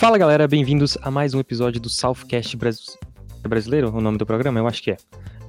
[0.00, 2.96] Fala galera, bem-vindos a mais um episódio do Southcast Bras...
[3.44, 4.58] é brasileiro, o nome do programa?
[4.58, 4.96] Eu acho que é.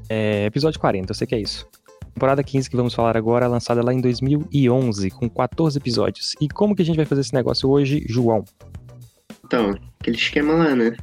[0.10, 0.46] é.
[0.46, 1.66] Episódio 40, eu sei que é isso.
[2.14, 6.36] Temporada 15 que vamos falar agora, lançada lá em 2011, com 14 episódios.
[6.42, 8.44] E como que a gente vai fazer esse negócio hoje, João?
[9.46, 10.98] Então, aquele esquema lá, né?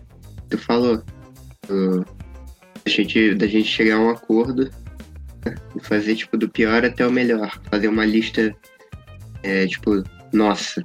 [0.50, 1.02] Tu falou.
[1.70, 2.04] Uh,
[2.84, 4.70] da, gente, da gente chegar a um acordo
[5.46, 5.54] né?
[5.80, 7.58] fazer, tipo, do pior até o melhor.
[7.70, 8.54] Fazer uma lista,
[9.42, 10.04] é, tipo,
[10.34, 10.84] nossa.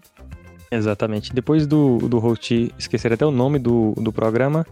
[0.73, 1.33] Exatamente.
[1.33, 4.65] Depois do, do host esquecer até o nome do, do programa,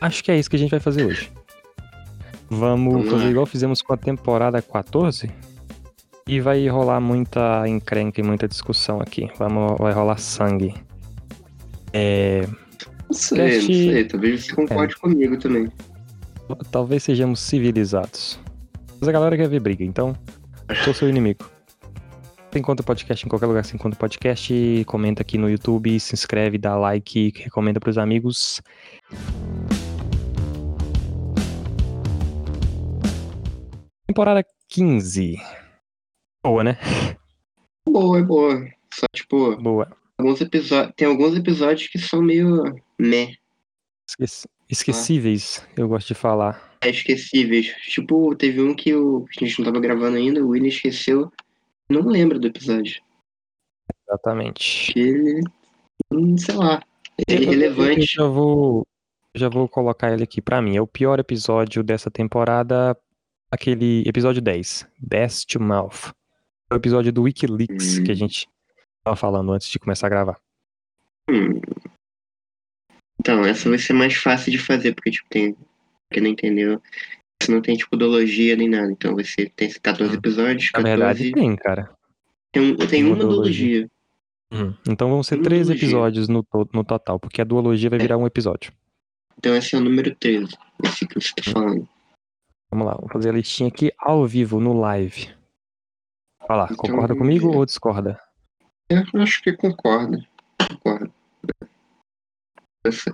[0.00, 1.30] acho que é isso que a gente vai fazer hoje.
[2.50, 3.30] Vamos, Vamos fazer lá.
[3.30, 5.30] igual fizemos com a temporada 14.
[6.28, 9.30] E vai rolar muita encrenca e muita discussão aqui.
[9.38, 10.74] Vamos, vai rolar sangue.
[11.92, 12.44] É.
[13.08, 13.72] Não sei, Cast...
[13.72, 14.04] não sei.
[14.04, 14.96] Talvez você concorde é.
[14.98, 15.70] comigo também.
[16.72, 18.40] Talvez sejamos civilizados.
[19.00, 20.16] Mas a galera quer ver briga, então
[20.84, 21.55] sou seu inimigo.
[22.56, 26.00] Você encontra o podcast em qualquer lugar, você encontra o podcast, comenta aqui no YouTube,
[26.00, 28.62] se inscreve, dá like, recomenda pros amigos.
[34.06, 35.36] Temporada 15.
[36.42, 36.78] Boa, né?
[37.86, 38.66] Boa, é boa.
[38.90, 39.94] Só, tipo, boa.
[40.16, 40.38] Alguns
[40.96, 43.34] tem alguns episódios que são meio meh.
[44.08, 45.72] Esqueci, esquecíveis, ah.
[45.76, 46.78] eu gosto de falar.
[46.80, 47.66] É, esquecíveis.
[47.82, 51.30] Tipo, teve um que o, a gente não tava gravando ainda, o William esqueceu.
[51.88, 53.00] Não lembro do episódio.
[54.06, 54.92] Exatamente.
[54.92, 55.40] Que ele,
[56.12, 56.82] hum, sei lá,
[57.28, 58.00] é irrelevante.
[58.00, 58.86] Eu já vou,
[59.34, 60.76] já vou colocar ele aqui pra mim.
[60.76, 62.96] É o pior episódio dessa temporada,
[63.50, 66.12] aquele episódio 10, Best to Mouth.
[66.70, 68.04] É o episódio do Wikileaks hum.
[68.04, 68.48] que a gente
[69.04, 70.40] tava falando antes de começar a gravar.
[71.28, 71.60] Hum.
[73.20, 75.56] Então, essa vai ser mais fácil de fazer, porque, tipo, tem.
[76.12, 76.80] Quem não entendeu,
[77.42, 78.90] você não tem, tipo, ideologia nem nada.
[78.90, 79.50] Então vai ser.
[79.50, 80.18] Tem 14 hum.
[80.18, 80.70] episódios.
[80.70, 80.82] 14...
[80.82, 81.90] Na verdade, tem, cara.
[82.52, 83.88] Tem, um, tem uma duologia.
[84.52, 84.72] Hum.
[84.88, 88.02] Então vão ser três episódios no, no total, porque a duologia vai é.
[88.02, 88.72] virar um episódio.
[89.38, 91.86] Então esse é o número 13, esse que você tá falando.
[92.70, 95.28] Vamos lá, vou fazer a listinha aqui ao vivo, no live.
[96.48, 98.18] Olha lá, então, concorda comigo ou discorda?
[98.88, 100.24] Eu acho que concordo.
[100.68, 101.12] Concordo.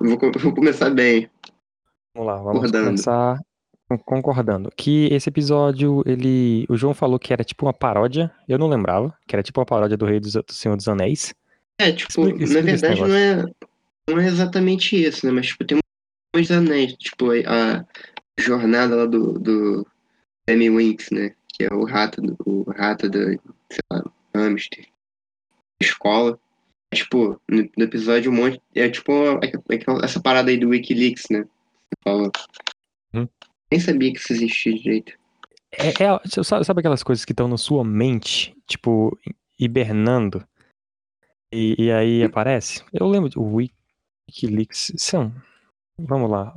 [0.00, 1.30] Vou, vou começar bem.
[2.14, 2.84] Vamos lá, vamos concordando.
[2.86, 3.40] começar
[3.98, 4.70] concordando.
[4.76, 6.66] Que esse episódio, ele.
[6.68, 8.30] O João falou que era tipo uma paródia.
[8.48, 11.34] Eu não lembrava, que era tipo uma paródia do Rei do, do Senhor dos Anéis.
[11.78, 13.44] É, tipo, explica, explica na verdade não é,
[14.08, 15.32] não é exatamente isso, né?
[15.32, 15.78] Mas tipo, tem
[16.34, 17.84] uns anéis, tipo, a
[18.38, 19.86] jornada lá do, do
[20.48, 21.34] Amy Winks, né?
[21.48, 24.04] Que é o rato, o rato da, sei lá,
[24.34, 24.86] hamster
[25.80, 26.38] escola.
[26.92, 28.60] É, tipo, no, no, episódio um monte.
[28.74, 31.40] É tipo é, é, essa parada aí do Wikileaks, né?
[31.40, 32.30] Você fala.
[33.14, 33.28] Hum.
[33.72, 35.12] Nem sabia que isso existia direito.
[35.72, 39.18] É, é, sabe aquelas coisas que estão na sua mente, tipo,
[39.58, 40.46] hibernando?
[41.50, 42.26] E, e aí hum.
[42.26, 42.84] aparece?
[42.92, 44.92] Eu lembro o Wikileaks.
[44.96, 45.34] São.
[45.98, 46.52] Vamos lá.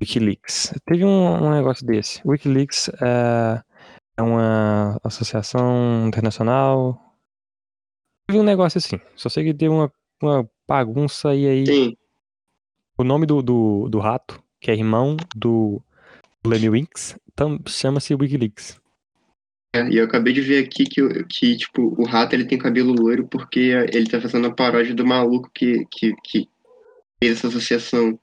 [0.00, 0.72] Wikileaks.
[0.86, 2.22] Teve um, um negócio desse.
[2.24, 3.62] Wikileaks é,
[4.16, 7.08] é uma associação internacional
[8.28, 9.00] Teve um negócio assim.
[9.16, 11.66] Só sei que deu uma, uma bagunça e aí.
[11.66, 11.96] Sim.
[12.98, 15.80] O nome do, do, do rato, que é irmão do,
[16.46, 17.18] Winks,
[17.66, 18.80] chama-se Wikileaks.
[19.74, 22.92] É, e eu acabei de ver aqui que, que, tipo, o rato ele tem cabelo
[22.92, 23.60] loiro porque
[23.92, 26.48] ele tá fazendo a paródia do maluco que, que, que
[27.22, 28.18] fez essa associação,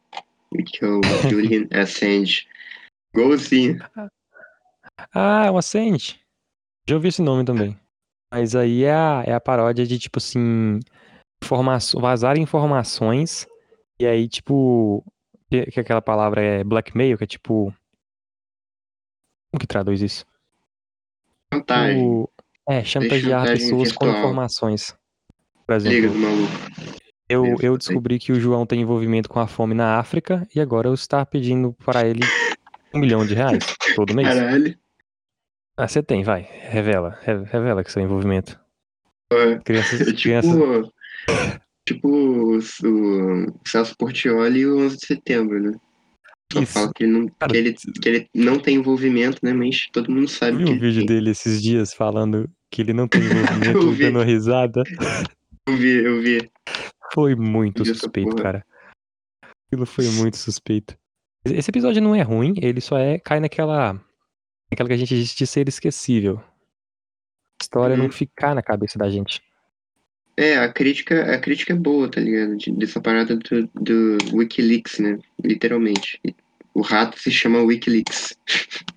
[0.65, 2.47] que é o Julian Assange.
[3.13, 3.77] Golzinho.
[5.13, 6.19] Ah, é o Assange.
[6.87, 7.77] Já ouvi esse nome também.
[8.33, 10.79] Mas aí é a, é a paródia de, tipo assim,
[11.41, 13.47] informaço, vazar informações,
[13.99, 15.03] e aí, tipo,
[15.49, 17.73] que, que aquela palavra é blackmail, que é tipo.
[19.55, 20.25] Como que traduz isso?
[21.53, 22.03] Chantagem.
[22.03, 22.29] O,
[22.67, 24.11] é, chantagear pessoas virtual.
[24.11, 24.93] com informações.
[25.66, 25.95] Por exemplo.
[25.95, 26.51] Liga do maluco.
[27.29, 30.89] Eu, eu descobri que o João tem envolvimento com a fome na África e agora
[30.89, 32.19] eu estou pedindo para ele
[32.94, 33.65] um milhão de reais
[33.95, 34.27] todo mês.
[34.27, 34.77] Caralho.
[35.77, 36.41] Ah, você tem, vai.
[36.41, 37.17] Revela.
[37.21, 38.59] Revela que seu envolvimento.
[39.31, 40.89] É, crianças, tipo, crianças...
[41.88, 45.80] tipo o, o Celso Portioli e o 11 de setembro, né?
[46.63, 46.74] Isso.
[46.74, 49.54] fala que ele, não, Cara, que, ele, que ele não tem envolvimento, né?
[49.54, 50.63] Mas todo mundo sabe que.
[50.63, 51.07] Eu vi um vídeo tem.
[51.07, 54.84] dele esses dias falando que ele não tem envolvimento, dando risada.
[55.68, 56.50] Eu vi, eu vi.
[57.13, 58.66] Foi muito suspeito, cara.
[59.68, 60.96] Aquilo foi muito suspeito.
[61.46, 63.19] Esse episódio não é ruim, ele só é.
[63.19, 64.02] cai naquela
[64.72, 66.38] aquela que a gente diz de ser esquecível.
[66.38, 68.04] A história uhum.
[68.04, 69.42] não ficar na cabeça da gente.
[70.38, 72.57] É, a crítica, a crítica é boa, tá ligado?
[72.78, 75.18] Dessa parada do, do Wikileaks, né?
[75.42, 76.19] Literalmente.
[76.75, 78.38] O rato se chama Wikileaks.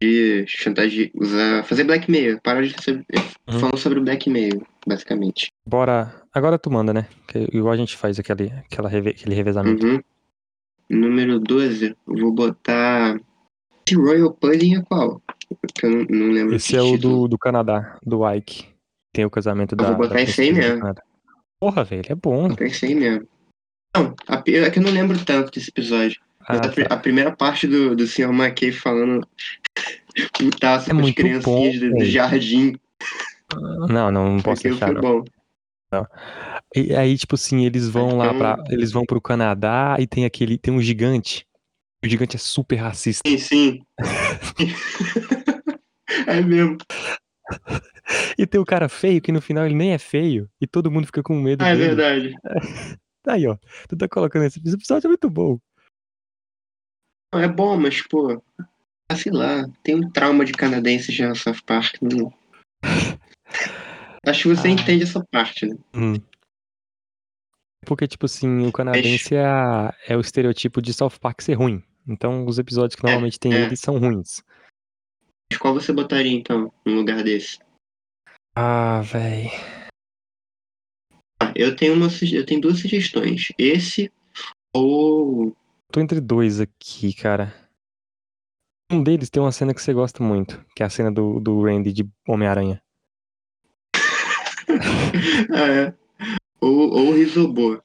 [0.00, 3.04] de chantagem, usar, fazer blackmail, para de ser,
[3.48, 3.58] uhum.
[3.58, 5.50] falando sobre blackmail, basicamente.
[5.68, 7.08] Bora, agora tu manda, né?
[7.26, 9.84] Que, igual a gente faz aquele, aquela reve, aquele revezamento.
[9.84, 10.00] Uhum.
[10.88, 13.20] Número 12, eu vou botar
[13.88, 15.20] esse Royal Pudding é qual?
[15.74, 16.54] Que eu não, não lembro.
[16.54, 18.66] Esse é o do, do Canadá, do Ike.
[19.12, 19.88] Tem o casamento eu da.
[19.88, 20.94] Vou botar esse aí mesmo.
[21.58, 22.40] Porra, velho, é bom.
[22.40, 23.26] Vou botar esse aí mesmo.
[23.96, 26.20] Não, é que eu não lembro tanto desse episódio.
[26.48, 26.70] Ah, tá.
[26.88, 28.32] a, primeira parte do, do Sr.
[28.32, 29.26] McKay falando
[30.32, 32.74] putaço é com as criancinhas bom, do, do, jardim.
[33.88, 35.00] Não, não, não posso deixar, não.
[35.00, 35.24] Bom.
[35.92, 36.06] não.
[36.74, 38.56] E aí, tipo assim, eles vão lá pra.
[38.70, 40.56] Eles vão pro Canadá e tem aquele.
[40.56, 41.46] Tem um gigante.
[42.02, 43.28] O gigante é super racista.
[43.28, 43.82] Sim, sim.
[46.26, 46.78] é mesmo.
[48.38, 51.06] E tem o cara feio, que no final ele nem é feio, e todo mundo
[51.06, 51.82] fica com medo ah, dele.
[51.82, 52.34] É verdade.
[53.26, 53.58] Aí, ó.
[53.86, 55.58] Tu tá colocando esse episódio é muito bom.
[57.34, 58.42] É bom, mas, pô,
[59.10, 61.96] ah, sei lá, tem um trauma de canadense já no South Park.
[62.00, 62.32] Não...
[64.26, 64.70] Acho que você ah.
[64.70, 65.76] entende essa parte, né?
[65.94, 66.14] Hum.
[67.86, 71.82] Porque, tipo assim, o canadense é, a, é o estereotipo de South Park ser ruim.
[72.06, 73.62] Então, os episódios que é, normalmente é, tem é.
[73.62, 74.42] ele são ruins.
[75.50, 77.58] Mas qual você botaria, então, no lugar desse?
[78.54, 79.50] Ah, véi.
[81.40, 83.52] Ah, eu tenho, uma, eu tenho duas sugestões.
[83.56, 84.12] Esse
[84.74, 85.56] ou
[85.90, 87.54] Tô entre dois aqui, cara.
[88.90, 91.62] Um deles tem uma cena que você gosta muito, que é a cena do, do
[91.62, 92.82] Randy de Homem-Aranha.
[95.54, 95.94] é.
[96.60, 97.82] Ou, ou.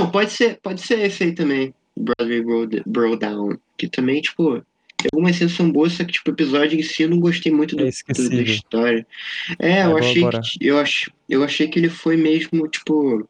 [0.00, 1.74] Não, pode ser, pode ser esse aí também.
[1.96, 3.58] Broadway Bro Down.
[3.76, 4.64] Que também, tipo,
[4.96, 7.52] tem algumas cenas são boas, só que, tipo, o episódio em si eu não gostei
[7.52, 9.06] muito do, é do da história.
[9.58, 10.58] É, eu achei que.
[10.60, 13.28] Eu, ach, eu achei que ele foi mesmo, tipo.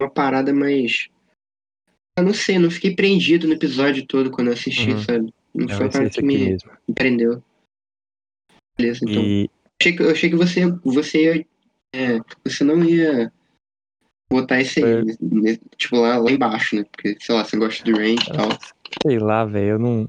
[0.00, 1.08] Uma parada mais
[2.18, 5.02] eu não sei, não fiquei prendido no episódio todo quando eu assisti, uhum.
[5.02, 5.34] sabe?
[5.54, 6.70] Não, foi a parte que me, mesmo.
[6.86, 7.42] me prendeu.
[8.76, 9.22] Beleza, então.
[9.22, 9.50] E...
[9.80, 11.46] Achei que, eu achei que você, você ia.
[11.94, 13.32] É, você não ia
[14.30, 15.58] botar esse aí, né?
[15.76, 16.84] tipo, lá, lá embaixo, né?
[16.84, 18.48] Porque, sei lá, você gosta do range e tal.
[19.02, 20.08] Sei lá, velho, eu não.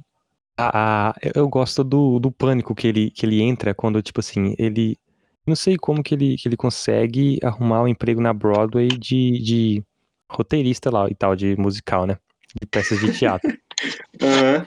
[0.60, 4.98] Ah, eu gosto do, do pânico que ele, que ele entra quando, tipo assim, ele.
[5.48, 9.84] Não sei como que ele, que ele consegue arrumar um emprego na Broadway de, de
[10.30, 12.18] roteirista lá e tal, de musical, né?
[12.60, 13.50] De peças de teatro.
[14.22, 14.66] uhum.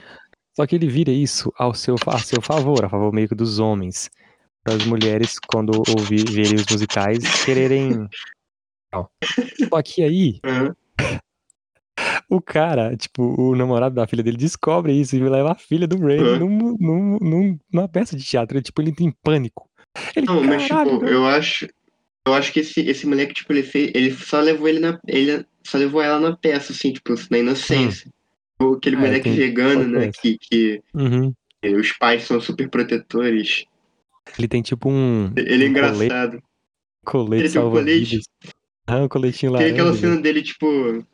[0.55, 3.59] Só que ele vira isso ao seu, a seu favor, a favor meio que dos
[3.59, 4.09] homens.
[4.63, 8.07] Para as mulheres, quando ouvir, verem os musicais, quererem.
[9.69, 10.39] Só que aí.
[10.45, 10.73] Uhum.
[12.29, 15.99] O cara, tipo, o namorado da filha dele descobre isso e leva a filha do
[15.99, 16.39] Ray uhum.
[16.39, 18.57] num, num, num, numa peça de teatro.
[18.57, 19.69] Ele, tipo, ele entra em pânico.
[20.15, 21.67] Ele, não, mas tipo, eu acho.
[22.25, 23.91] Eu acho que esse, esse moleque, tipo, ele fez.
[23.93, 24.99] Ele só levou ele na.
[25.07, 28.09] Ele só levou ela na peça, assim, tipo, na inocência.
[28.61, 28.73] Hum.
[28.73, 30.09] Aquele é, moleque vegano, né?
[30.21, 31.33] Que, que, uhum.
[31.77, 33.65] os pais são super protetores.
[34.37, 35.33] Ele tem tipo um.
[35.35, 36.41] Ele é um engraçado.
[37.03, 38.21] Colete, colete ele um colete.
[38.87, 39.59] Ah, um coletinho lá.
[39.59, 41.05] Tem aquela cena dele, tipo.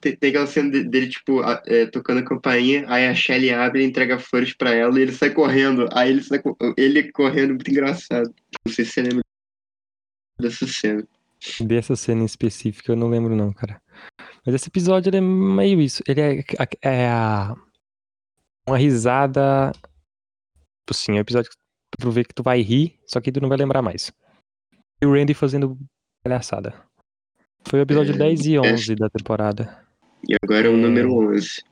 [0.00, 3.86] Tem, tem aquela cena dele, tipo, é, tocando a campainha, aí a Shelly abre e
[3.86, 5.86] entrega flores pra ela e ele sai correndo.
[5.92, 6.40] Aí ele sai
[6.78, 8.32] ele correndo, muito engraçado.
[8.64, 9.24] Não sei se você lembra
[10.40, 11.06] dessa cena.
[11.60, 13.80] Dessa cena em específica eu não lembro não, cara.
[14.44, 16.02] Mas esse episódio ele é meio isso.
[16.06, 16.44] Ele é,
[16.82, 17.54] é a,
[18.66, 19.72] uma risada.
[19.72, 21.50] Tipo assim, é um episódio
[21.90, 24.12] pra tu ver que tu vai rir, só que tu não vai lembrar mais.
[25.00, 25.78] E o Randy fazendo
[26.22, 26.74] palhaçada.
[27.66, 28.96] Foi o episódio é, 10 e 11 é.
[28.96, 29.86] da temporada.
[30.28, 31.62] E agora é o número 11.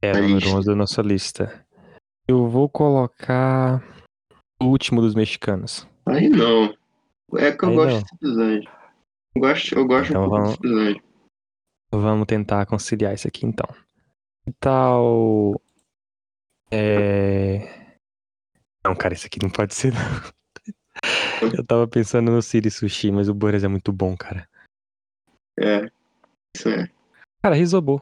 [0.00, 0.56] É, o número lista.
[0.56, 1.66] 11 da nossa lista.
[2.26, 3.82] Eu vou colocar
[4.60, 5.86] o último dos mexicanos.
[6.06, 6.74] Aí não.
[7.36, 8.00] É que eu Aí gosto não.
[8.00, 8.70] desse episódio.
[9.34, 11.02] Eu gosto, eu gosto então, um pouco vamos, desse episódio.
[11.92, 13.66] Vamos tentar conciliar isso aqui então.
[14.44, 15.60] Que tal.
[16.70, 17.98] É...
[18.84, 20.32] Não, cara, isso aqui não pode ser, não.
[21.56, 24.48] Eu tava pensando no Siri Sushi, mas o Boris é muito bom, cara.
[25.58, 25.90] É,
[26.56, 26.88] isso é.
[27.42, 28.00] Cara, Risobô.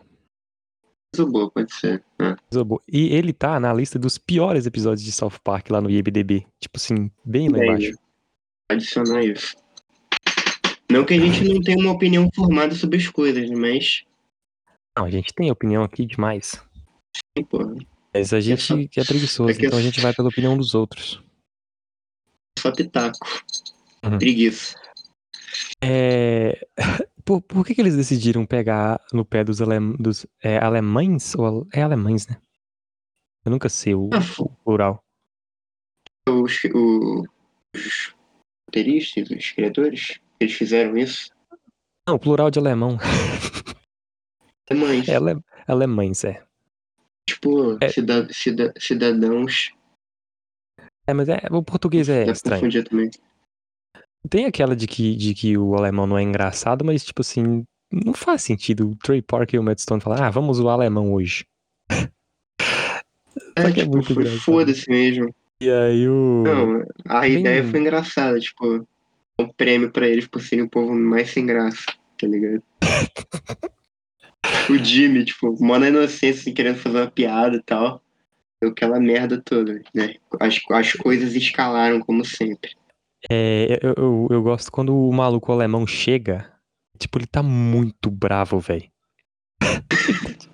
[1.14, 2.04] Risobô, pode ser.
[2.20, 2.36] É.
[2.50, 2.82] Risobô.
[2.86, 6.46] E ele tá na lista dos piores episódios de South Park lá no IMDB.
[6.60, 7.98] Tipo assim, bem lá embaixo.
[8.70, 9.56] Adicionar isso.
[10.88, 14.04] Não que a gente não tenha uma opinião formada sobre as coisas, mas.
[14.96, 16.62] Não, a gente tem opinião aqui demais.
[17.36, 17.74] Sim, porra.
[18.14, 19.00] Mas a gente é, só...
[19.00, 21.20] é preguiçoso, é então a gente vai pela opinião dos outros.
[22.60, 23.18] Só pitaco.
[24.04, 24.18] Uhum.
[24.18, 24.78] Preguiça.
[25.82, 26.64] É...
[27.22, 29.92] Por, por que, que eles decidiram pegar no pé dos, alem...
[29.98, 31.34] dos é, alemães?
[31.34, 31.68] Ou...
[31.72, 32.40] É alemães, né?
[33.44, 35.04] Eu nunca sei o, ah, o plural.
[36.28, 36.58] Os,
[37.74, 38.14] os
[38.70, 40.20] roteiristas, os criadores?
[40.38, 41.30] Eles fizeram isso?
[42.08, 42.96] Não, plural de alemão.
[44.70, 45.08] Alemães.
[45.08, 45.40] É ale...
[45.66, 46.44] alemães, é.
[47.28, 47.88] Tipo, é.
[48.78, 49.72] cidadãos.
[51.04, 52.84] É, mas é, o português é Dá estranho.
[52.84, 53.10] Também.
[54.28, 58.14] Tem aquela de que, de que o alemão não é engraçado, mas, tipo assim, não
[58.14, 61.12] faz sentido o Trey Parker e o Matt Stone falar, ah, vamos usar o alemão
[61.12, 61.44] hoje.
[63.56, 64.40] É, Só que é tipo, é muito.
[64.40, 65.34] Foda-se mesmo.
[65.60, 66.42] E aí o.
[66.44, 67.40] Não, a Bem...
[67.40, 68.86] ideia foi engraçada, tipo,
[69.38, 71.84] um prêmio pra eles por serem o povo mais sem graça,
[72.18, 72.62] tá ligado?
[74.70, 78.02] o Jimmy, tipo, mó na inocência, assim, querendo fazer uma piada e tal.
[78.60, 80.14] Deu aquela merda toda, né?
[80.38, 82.72] As, as coisas escalaram como sempre.
[83.30, 86.50] É, eu, eu, eu gosto quando o maluco alemão chega,
[86.98, 88.88] tipo, ele tá muito bravo, velho.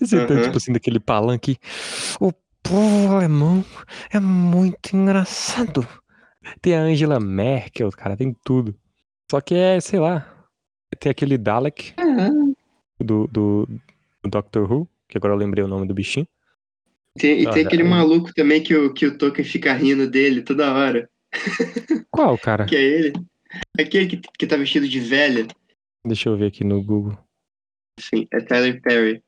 [0.00, 0.26] Você uhum.
[0.26, 1.56] tá, tipo assim, daquele palanque.
[2.20, 2.32] O
[2.64, 3.64] povo alemão
[4.10, 5.86] é muito engraçado.
[6.60, 8.74] Tem a Angela Merkel, cara, tem tudo.
[9.30, 10.30] Só que é, sei lá.
[10.98, 12.54] Tem aquele Dalek uhum.
[12.98, 13.68] do, do,
[14.22, 16.26] do Doctor Who, que agora eu lembrei o nome do bichinho.
[17.16, 17.88] Tem, e tem aquele é...
[17.88, 21.08] maluco também que o, que o Tolkien fica rindo dele toda hora.
[22.10, 22.64] Qual, cara?
[22.64, 23.12] que é ele.
[23.78, 25.46] Aquele que, que tá vestido de velha.
[26.04, 27.16] Deixa eu ver aqui no Google.
[28.00, 29.22] Sim, é Tyler Perry.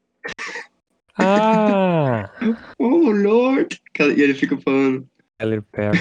[1.18, 2.30] Ah!
[2.78, 3.80] oh, Lord!
[3.98, 5.08] E ele fica falando.
[5.38, 5.98] Tyler Perry.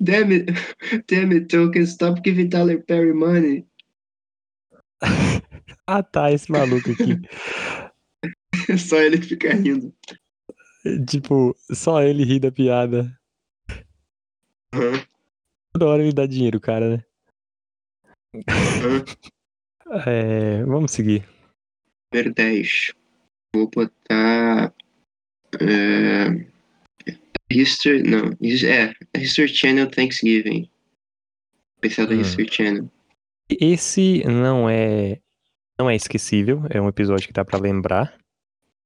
[0.00, 0.52] damn it,
[1.08, 3.66] damn it, Tolkien, stop giving Tyler Perry money.
[5.86, 7.20] ah tá, esse maluco aqui.
[8.78, 9.94] só ele que fica rindo.
[11.08, 13.16] Tipo, só ele ri da piada.
[14.74, 15.00] Uhum.
[15.72, 17.04] Toda hora ele dá dinheiro, cara, né?
[18.34, 19.04] Uhum.
[20.04, 21.24] É, vamos seguir.
[22.12, 22.92] Número 10.
[23.56, 24.74] Vou botar.
[25.58, 26.46] É,
[27.50, 28.02] History.
[28.02, 28.92] Não, é.
[29.16, 30.68] History Channel Thanksgiving.
[31.76, 32.20] Especial da hum.
[32.20, 32.90] History Channel.
[33.48, 35.20] Esse não é.
[35.78, 38.14] Não é esquecível, é um episódio que dá pra lembrar.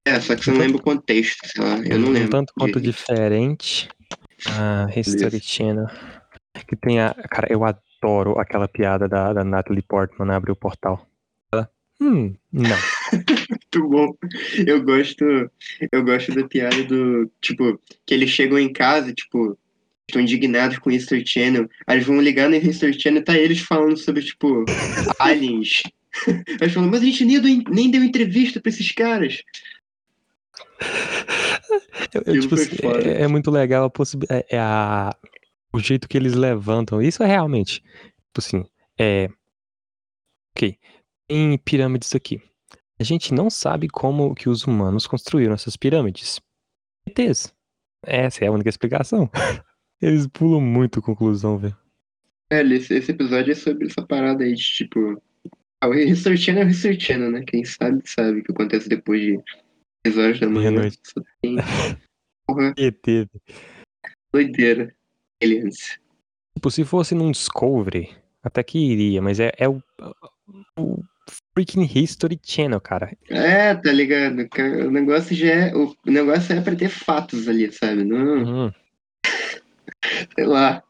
[0.04, 1.78] É, só que você não lembra o contexto, sei lá.
[1.78, 2.30] Eu não lembro.
[2.30, 3.88] Tanto quanto diferente.
[4.46, 5.48] Ah, History Isso.
[5.48, 5.86] Channel.
[6.66, 7.14] Que tem a.
[7.30, 11.06] Cara, eu adoro aquela piada da, da Natalie Portman abrir o portal.
[11.52, 11.70] Ela.
[12.00, 12.76] Hum, não.
[13.72, 14.16] Muito bom.
[14.66, 15.24] Eu gosto.
[15.92, 17.30] Eu gosto da piada do.
[17.40, 19.56] Tipo, que eles chegam em casa, tipo,
[20.08, 21.68] estão indignados com o History Channel.
[21.86, 24.64] Aí eles vão ligar no History Channel e tá eles falando sobre, tipo,
[25.18, 25.82] aliens.
[26.60, 29.42] Eles falam, mas a gente nem deu, nem deu entrevista pra esses caras.
[32.12, 34.44] Eu, eu, tipo, assim, é, é, muito legal a possibilidade.
[34.50, 35.14] É, é, a,
[35.72, 37.00] o jeito que eles levantam.
[37.00, 37.80] Isso é realmente.
[37.80, 38.64] Tipo assim.
[38.98, 39.28] É.
[40.50, 40.76] Ok.
[41.28, 42.42] Tem pirâmides aqui.
[43.00, 46.38] A gente não sabe como que os humanos construíram essas pirâmides.
[47.08, 47.50] ETs.
[48.04, 49.30] Essa é a única explicação.
[50.02, 51.74] Eles pulam muito conclusão, velho.
[52.50, 55.22] É, esse, esse episódio é sobre essa parada aí de tipo.
[55.80, 57.42] Ah, o researchando é researchando, né?
[57.46, 59.42] Quem sabe, sabe o que acontece depois de
[60.04, 60.70] 10 horas da manhã.
[60.70, 60.98] Meia noite.
[61.40, 61.56] Tem...
[62.46, 62.74] Porra.
[62.76, 63.28] ET.
[64.30, 64.94] Doideira.
[65.42, 65.98] Aliens.
[66.54, 69.82] Tipo, se fosse num Discovery, até que iria, mas é, é o,
[70.78, 71.02] o
[71.60, 73.16] freaking History Channel, cara.
[73.28, 74.48] É, tá ligado?
[74.86, 75.74] O negócio já é.
[75.74, 78.04] O negócio é pra ter fatos ali, sabe?
[78.04, 78.66] Não.
[78.66, 78.72] Uhum.
[80.34, 80.82] Sei lá.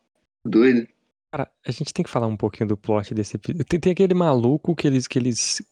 [0.44, 0.86] Doido.
[1.32, 3.64] Cara, a gente tem que falar um pouquinho do plot desse episódio.
[3.64, 5.06] Tem, tem aquele maluco que eles.
[5.06, 5.62] Que eles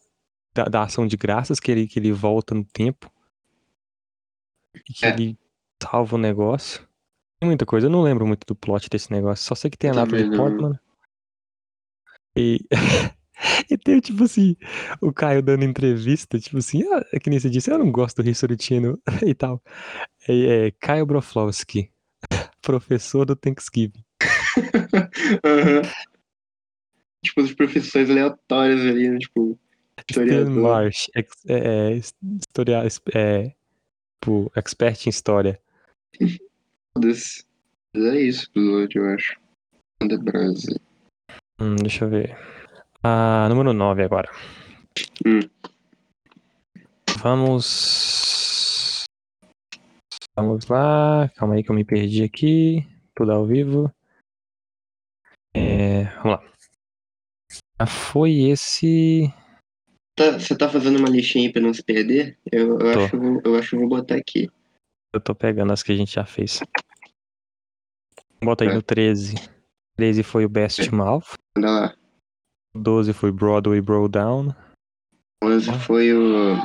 [0.55, 3.11] da, da, ação de graças, que ele, que ele volta no tempo.
[4.89, 5.11] E que é.
[5.11, 5.39] ele
[5.83, 6.87] salva o negócio.
[7.41, 7.87] Tem muita coisa.
[7.87, 9.45] Eu não lembro muito do plot desse negócio.
[9.45, 10.79] Só sei que tem a Natalie Portman.
[12.37, 12.61] E.
[13.71, 14.57] e tem, tipo assim,
[15.01, 18.23] o Caio dando entrevista, tipo assim, ah, é que nem você disse, eu não gosto
[18.23, 19.63] do Channel e tal.
[20.29, 21.91] É, é Caio Broflovski,
[22.63, 24.05] professor do Thanksgiving.
[24.57, 25.83] uhum.
[27.23, 29.19] Tipo, os professores aleatórios ali, né?
[29.19, 29.59] Tipo,
[30.09, 30.51] historiador.
[30.51, 32.83] Marsh, ex, é, é, historia,
[33.15, 33.55] é,
[34.21, 35.61] tipo, expert em história.
[36.97, 37.45] Mas
[37.95, 39.37] é isso, episódio, eu acho.
[40.01, 40.77] The Brasil.
[41.61, 42.58] Hum, deixa eu ver.
[43.03, 44.31] Ah, número 9 agora.
[45.25, 45.41] Hum.
[47.21, 49.05] Vamos.
[50.37, 51.29] Vamos lá.
[51.37, 52.87] Calma aí que eu me perdi aqui.
[53.15, 53.93] Tudo ao vivo.
[55.55, 56.53] É, vamos lá.
[57.79, 59.33] Ah, foi esse.
[60.17, 62.37] Tá, você tá fazendo uma listinha aí pra não se perder?
[62.51, 64.51] Eu, eu acho, que eu, acho que vou botar aqui.
[65.13, 66.61] Eu tô pegando as que a gente já fez.
[68.43, 68.75] Bota aí é.
[68.75, 69.37] no 13.
[69.97, 70.91] 13 foi o Best é.
[70.91, 71.35] Mouth.
[71.57, 71.97] Anda lá.
[72.79, 74.55] 12 foi Broadway Bro Down.
[75.43, 76.57] 11 foi o.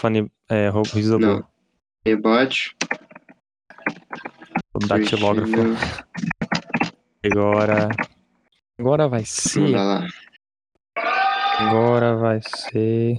[0.00, 0.30] Funny.
[0.48, 1.46] É, Riso Não.
[2.04, 2.76] Rebote.
[4.74, 5.52] O datilógrafo.
[7.24, 7.88] Agora.
[8.78, 9.74] Agora vai ser.
[11.58, 13.18] Agora vai ser.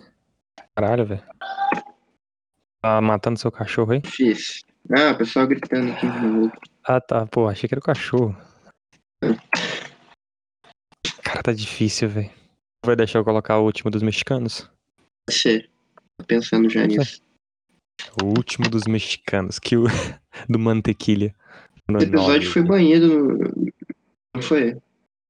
[0.75, 1.24] Caralho, velho.
[2.82, 4.01] Tá matando seu cachorro aí?
[4.05, 4.62] Fiz.
[4.91, 6.51] Ah, o pessoal gritando aqui no
[6.86, 7.25] Ah, tá.
[7.27, 8.36] Pô, achei que era o cachorro.
[11.34, 12.30] Cara, tá difícil, velho.
[12.86, 14.70] Vai deixar eu colocar o último dos mexicanos?
[15.28, 15.68] Você.
[16.20, 17.22] Tô pensando já nisso.
[18.22, 19.86] O último dos mexicanos, que o
[20.48, 21.34] do Mantequilha.
[21.90, 22.46] No Esse episódio nove.
[22.46, 23.08] foi banido.
[23.08, 23.74] no-
[24.36, 24.78] Não foi?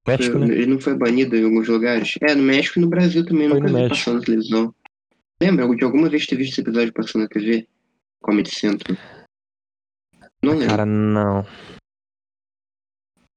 [0.05, 0.53] México, Foi- né?
[0.55, 2.15] Ele não foi banido em alguns lugares?
[2.21, 3.95] É, no México e no Brasil também, Foi nunca vi México.
[3.95, 4.75] passando na televisão.
[5.41, 7.65] Lembra de alguma vez ter visto esse episódio passando na TV?
[8.21, 8.97] Comedy Central.
[10.43, 10.67] Não lembro.
[10.67, 11.45] Cara, não.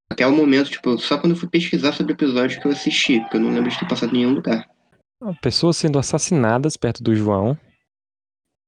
[0.09, 3.19] Até o momento, tipo, só quando eu fui pesquisar sobre o episódio que eu assisti,
[3.21, 4.67] porque eu não lembro de ter passado em nenhum lugar.
[5.41, 7.57] Pessoas sendo assassinadas perto do João.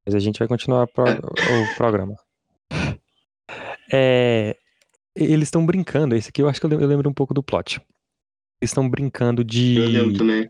[0.05, 2.15] Mas a gente vai continuar pro- o programa.
[3.91, 4.55] É,
[5.15, 6.15] eles estão brincando.
[6.15, 7.79] Esse aqui eu acho que eu lem- eu lembro um pouco do plot.
[8.61, 10.49] Eles estão brincando Eu lembro de, também.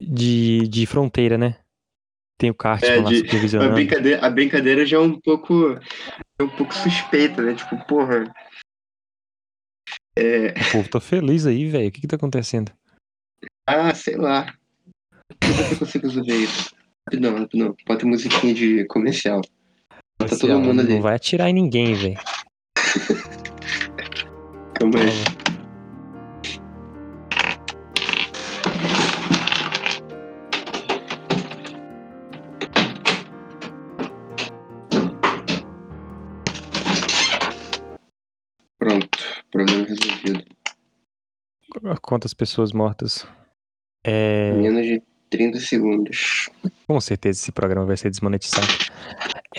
[0.00, 1.56] de, de fronteira, né?
[2.38, 3.74] Tem o Cartman É, lá de- A supervisionando.
[3.74, 5.78] brincadeira, a brincadeira já é um pouco.
[6.38, 7.54] É um pouco suspeita, né?
[7.54, 8.32] Tipo, porra.
[10.20, 11.88] É, O povo tá feliz aí, velho.
[11.88, 12.70] O que que tá acontecendo?
[13.66, 14.52] ah, sei lá.
[15.42, 16.74] Eu ver se eu consigo resolver isso.
[17.18, 17.74] Não, não.
[17.86, 19.40] Bota musiquinha de comercial.
[20.18, 20.94] Tá todo mundo ali.
[20.94, 22.18] Não vai atirar em ninguém, velho.
[24.74, 25.49] Calma aí.
[42.10, 43.24] Quantas pessoas mortas?
[44.04, 45.00] É, Menos de
[45.30, 46.50] 30 segundos.
[46.88, 48.66] com certeza esse programa vai ser desmonetizado.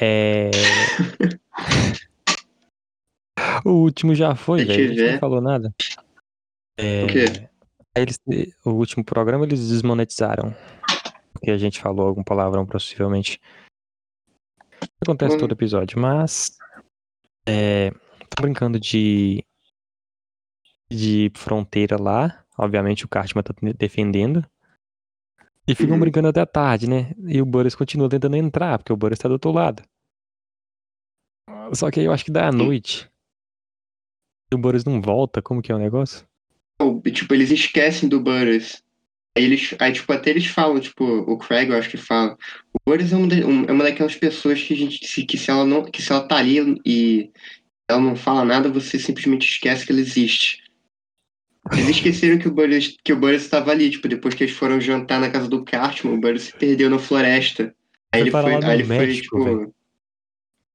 [0.01, 0.51] É...
[3.63, 4.89] o último já foi, velho.
[4.89, 5.74] Tiver- não falou nada.
[6.77, 7.05] É...
[7.05, 7.24] O quê?
[7.96, 8.20] Eles,
[8.65, 10.53] o último programa eles desmonetizaram.
[11.31, 13.39] Porque a gente falou algum palavrão, possivelmente.
[15.01, 15.39] Acontece Hum.
[15.39, 16.58] todo episódio, mas.
[17.48, 19.41] É, tô brincando de.
[20.91, 22.40] De fronteira lá.
[22.58, 24.46] Obviamente o Cartman tá defendendo.
[25.67, 26.00] E ficam Uhum.
[26.00, 27.12] brincando até tarde, né?
[27.27, 29.84] E o Boris continua tentando entrar, porque o Boris tá do outro lado.
[31.73, 33.10] Só que aí eu acho que dá a noite.
[34.52, 36.25] E o Boris não volta, como que é o negócio?
[37.13, 38.84] Tipo, eles esquecem do Butters.
[39.38, 42.36] Aí, eles, aí, tipo, até eles falam, tipo, o Craig, eu acho que fala.
[42.73, 45.08] O Butters é um- é uma daquelas pessoas que a gente.
[45.08, 45.86] se- Que se ela não.
[45.86, 47.32] Que se ela tá ali e
[47.89, 50.61] ela não fala nada, você simplesmente esquece que ela existe.
[51.74, 54.80] Eles esqueceram que o Butters, que o Butters estava ali, tipo, depois que eles foram
[54.82, 57.74] jantar na casa do Cartman, o Butters se perdeu na floresta.
[58.13, 59.43] Aí ele foi, aí ele foi, tipo.
[59.43, 59.74] velho.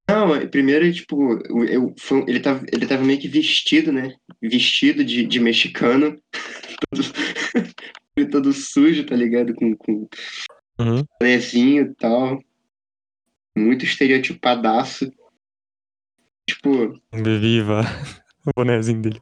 [0.09, 4.14] Não, primeiro, tipo, o- eu, foi- ele, tava, ele tava meio que vestido, né?
[4.40, 6.16] Vestido de, de mexicano.
[6.90, 7.03] todo,
[8.31, 9.53] todo sujo, tá ligado?
[9.55, 10.09] Com, com
[10.79, 11.03] Uhum.
[11.20, 12.38] bonezinho e tal.
[13.57, 15.11] Muito estereotipadaço.
[16.49, 17.81] Tipo, Viva
[18.46, 19.20] o bonezinho dele.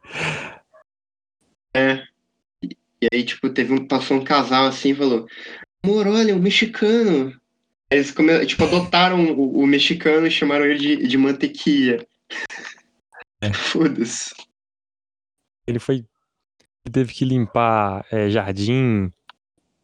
[1.74, 2.04] É.
[3.02, 5.26] E aí, tipo, teve um, passou um casal assim e falou:
[5.84, 7.28] Amor, olha, um mexicano.
[7.90, 12.04] Aí Eles, come, tipo, adotaram o, o mexicano e chamaram ele de, de mantequilla.
[13.42, 13.52] É.
[13.52, 14.34] Foda-se.
[15.66, 15.96] Ele foi.
[16.84, 19.12] Ele teve que limpar é, jardim.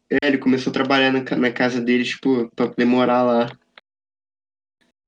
[0.09, 3.51] É, ele começou a trabalhar na, na casa deles, tipo, pra poder morar lá.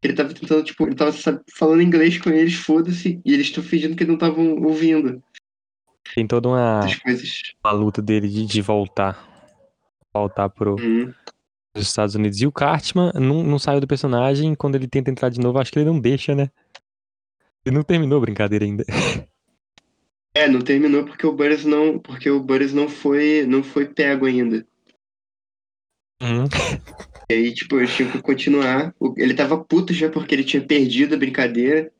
[0.02, 3.63] Ele tava tentando, tipo, ele tava sa- falando inglês com eles, foda-se, e eles estão
[3.63, 5.24] fingindo que não estavam ouvindo
[6.16, 6.82] Tem toda uma,
[7.63, 9.28] uma luta dele de, de voltar.
[10.13, 11.13] Voltar pro, Uhum.
[11.76, 12.39] os Estados Unidos.
[12.42, 14.54] E o Cartman não, não saiu do personagem.
[14.56, 16.50] Quando ele tenta entrar de novo, acho que ele não deixa, né?
[17.66, 18.86] Ele não terminou a brincadeira ainda.
[20.36, 24.26] É, não terminou porque o Burris não, porque o Burris não foi, não foi pego
[24.26, 24.66] ainda.
[26.20, 26.46] Uhum.
[27.30, 28.96] E aí, tipo, eles tinham que continuar.
[29.16, 31.92] Ele tava puto já porque ele tinha perdido a brincadeira.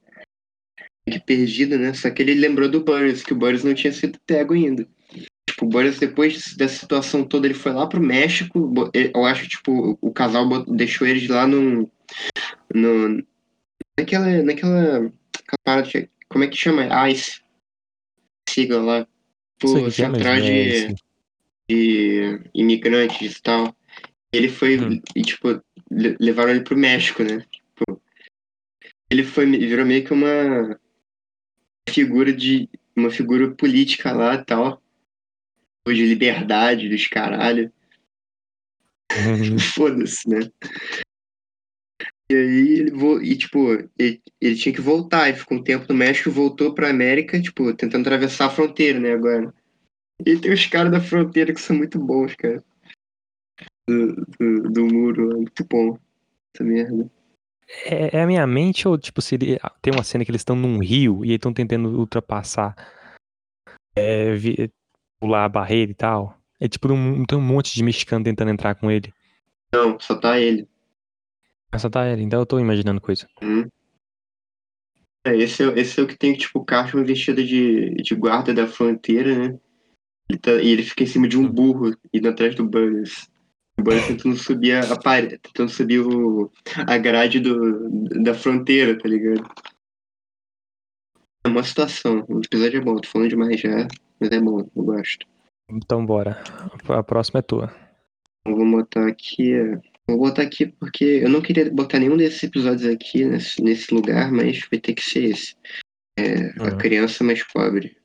[1.06, 1.94] Que perdido, né?
[1.94, 4.88] Só que ele lembrou do Burris, que o Burris não tinha sido pego ainda.
[5.50, 8.74] Tipo, o Burris, depois dessa situação toda, ele foi lá pro México.
[8.94, 11.89] Eu acho que, tipo, o casal deixou eles lá no.
[12.74, 13.24] no
[14.00, 14.42] naquela.
[14.44, 15.12] Naquela.
[15.66, 16.88] parada de- como é que chama?
[17.10, 17.42] ICE.
[18.70, 19.08] Lá.
[19.66, 20.96] Sei o Tipo, que que é, central é de
[21.70, 23.76] de imigrantes e tal.
[24.32, 25.02] Ele foi, Hum.
[25.16, 25.62] e tipo,
[25.92, 27.44] le- levaram ele pro México, né?
[27.52, 28.02] Tipo,
[29.10, 30.78] ele foi, virou meio que uma
[31.89, 34.82] figura de, uma figura política lá e tal.
[35.88, 37.72] De liberdade, dos caralho.
[39.12, 39.60] Uhum.
[39.76, 40.39] Foda-se, né?
[42.32, 43.22] E aí ele vo...
[43.22, 46.74] e tipo, ele, ele tinha que voltar, ele ficou um tempo no México e voltou
[46.74, 49.54] pra América, tipo, tentando atravessar a fronteira, né, agora.
[50.26, 52.63] E tem os caras da fronteira que são muito bons, cara.
[53.88, 56.00] Do, do, do muro, é muito bom.
[56.56, 57.12] essa merda.
[57.86, 59.60] É, é, a minha mente ou, tipo, seria.
[59.82, 62.76] Tem uma cena que eles estão num rio e estão tentando ultrapassar.
[63.95, 64.71] É, vi,
[65.19, 66.38] pular a barreira e tal.
[66.60, 69.13] É tipo, um, tem um monte de mexicano tentando entrar com ele.
[69.73, 70.67] Não, só tá ele.
[71.71, 73.28] Ah, só tá ele, então eu tô imaginando coisa.
[73.41, 73.67] Hum.
[75.26, 78.54] É, esse, é, esse é o que tem, tipo, o Cartman vestido de, de guarda
[78.54, 79.60] da fronteira, né?
[80.30, 81.52] Ele tá, e ele fica em cima de um hum.
[81.52, 83.30] burro indo atrás do Burns.
[83.80, 86.52] Burns tentando subir a, parede, tentando subir o,
[86.88, 87.90] a grade do,
[88.24, 89.44] da fronteira, tá ligado?
[91.46, 92.26] É uma situação.
[92.30, 93.88] O episódio é bom, tô falando demais já,
[94.20, 95.26] mas é bom, eu gosto.
[95.70, 96.42] Então bora.
[96.88, 97.74] A próxima é tua.
[98.46, 99.54] Eu vou botar aqui.
[100.08, 104.32] Vou botar aqui porque eu não queria botar nenhum desses episódios aqui nesse, nesse lugar,
[104.32, 105.56] mas vai ter que ser esse.
[106.18, 106.68] É, uhum.
[106.68, 107.98] A criança mais pobre.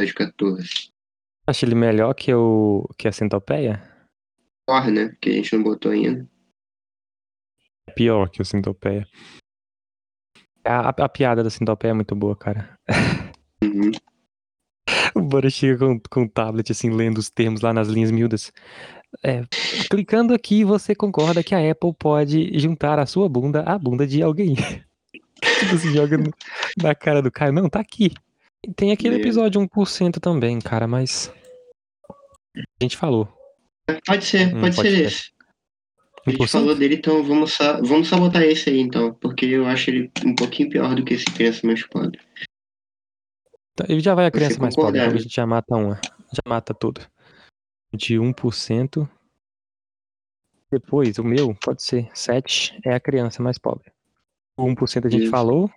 [0.00, 0.90] De 14.
[1.46, 3.95] Acha ele melhor que, o, que a centopeia?
[4.66, 5.16] Pior, né?
[5.20, 6.28] Que a gente não botou ainda.
[7.88, 9.06] É pior que o centopeia.
[10.64, 12.76] A, a, a piada da centopeia é muito boa, cara.
[13.62, 13.92] Uhum.
[15.14, 18.52] O Bora chega com, com o tablet, assim, lendo os termos lá nas linhas miúdas.
[19.24, 19.44] É,
[19.90, 24.22] clicando aqui, você concorda que a Apple pode juntar a sua bunda à bunda de
[24.22, 24.54] alguém.
[25.40, 26.18] tipo, se joga
[26.82, 27.52] na cara do Caio.
[27.52, 28.12] Não, tá aqui.
[28.76, 31.32] Tem aquele episódio 1% também, cara, mas.
[32.54, 33.35] A gente falou.
[34.06, 35.04] Pode ser, hum, pode, pode, ser, ser.
[35.04, 35.36] esse.
[36.26, 39.14] A gente falou dele, então vamos só, vamos só botar esse aí, então.
[39.14, 42.20] Porque eu acho ele um pouquinho pior do que esse criança mais pobre.
[43.76, 46.00] Tá, ele já vai a criança mais pobre, então a gente já mata uma.
[46.32, 47.00] Já mata tudo.
[47.94, 49.08] De 1%.
[50.70, 53.92] Depois, o meu, pode ser 7 é a criança mais pobre.
[54.56, 55.30] O 1% a gente Isso.
[55.30, 55.70] falou,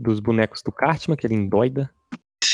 [0.00, 1.92] dos bonecos do Cartman, que ele endoida.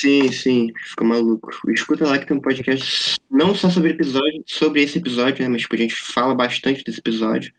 [0.00, 1.50] Sim, sim, fica maluco.
[1.70, 5.62] Escuta lá que tem um podcast não só sobre episódio, sobre esse episódio, né, mas
[5.62, 7.52] tipo, a gente fala bastante desse episódio.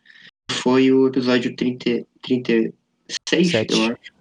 [0.50, 3.74] Foi o episódio 30, 36, Sete.
[3.74, 4.12] eu acho.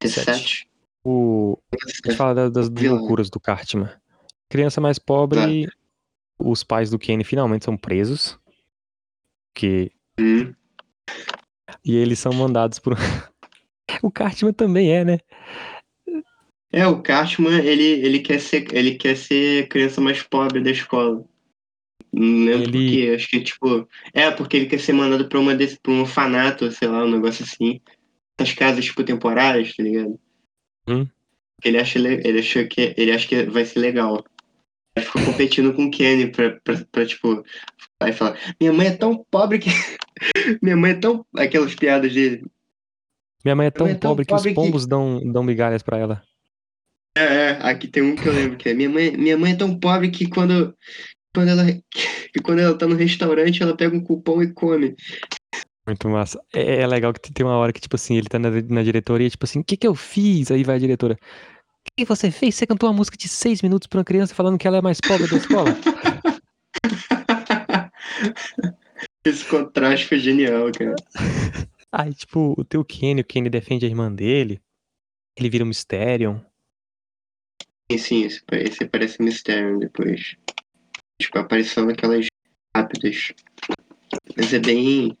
[0.00, 0.70] 17.
[1.04, 1.58] O...
[1.72, 3.90] A gente fala das, das loucuras do Cartman.
[4.48, 5.76] Criança mais pobre, Exato.
[6.38, 8.38] os pais do Kenny finalmente são presos.
[9.54, 9.92] Que.
[10.18, 10.54] Hum.
[11.84, 12.96] E eles são mandados por.
[14.02, 15.18] o Cartman também é, né?
[16.72, 21.24] É, o Cartman, ele, ele, quer ser, ele quer ser criança mais pobre da escola.
[22.12, 22.72] Não lembro ele...
[22.72, 23.88] por quê, acho que, tipo...
[24.12, 27.10] É, porque ele quer ser mandado pra, uma desse, pra um orfanato, sei lá, um
[27.10, 27.80] negócio assim.
[28.38, 30.18] Essas casas, tipo, temporárias, tá ligado?
[30.88, 31.06] Hum.
[31.64, 34.24] Ele acha, ele acha que ele acha que vai ser legal.
[34.96, 37.44] Ele ficou competindo com o Kenny pra, pra, pra, tipo,
[38.00, 39.70] aí falar, minha mãe é tão pobre que.
[40.62, 41.24] minha mãe é tão.
[41.36, 42.44] Aquelas piadas dele.
[43.44, 44.90] Minha mãe é tão, mãe é tão pobre, pobre, que os pombos que...
[44.90, 46.22] dão, dão migalhas pra ela.
[47.16, 49.56] É, é, aqui tem um que eu lembro que é minha mãe, minha mãe é
[49.56, 50.76] tão pobre que quando,
[51.34, 51.64] quando ela
[52.32, 54.94] que quando ela tá no restaurante, ela pega um cupom e come.
[55.86, 56.40] Muito massa.
[56.54, 59.28] É, é, legal que tem uma hora que, tipo assim, ele tá na, na diretoria,
[59.28, 60.50] tipo assim, o que que eu fiz?
[60.50, 61.14] Aí vai a diretora.
[61.14, 62.54] O que você fez?
[62.54, 65.00] Você cantou uma música de seis minutos pra uma criança falando que ela é mais
[65.00, 65.70] pobre da escola?
[69.24, 70.94] Esse contraste foi genial, cara.
[71.92, 74.60] Aí, tipo, o teu Kenny, o Kenny defende a irmã dele.
[75.36, 76.38] Ele vira um Mysterion.
[77.90, 80.36] Sim, sim, esse, esse parece Mysterion depois.
[81.20, 82.26] Tipo, aparição naquelas
[82.76, 83.32] rápidas.
[84.36, 85.18] Mas é bem.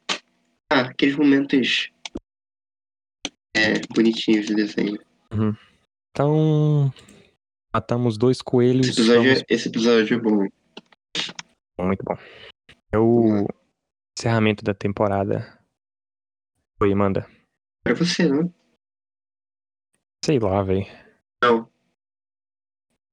[0.70, 1.90] Ah, aqueles momentos
[3.56, 5.00] é, bonitinhos de desenho.
[5.32, 5.56] Uhum.
[6.12, 6.94] Então,
[7.74, 8.86] matamos dois coelhos.
[8.88, 9.40] Esse episódio, vamos...
[9.40, 10.48] é, esse episódio é bom.
[11.80, 12.16] Muito bom.
[12.92, 13.48] É o
[14.16, 15.58] encerramento da temporada.
[16.80, 17.28] Oi, manda.
[17.82, 18.52] Pra você, não?
[20.24, 20.86] Sei lá, velho.
[21.42, 21.68] Não.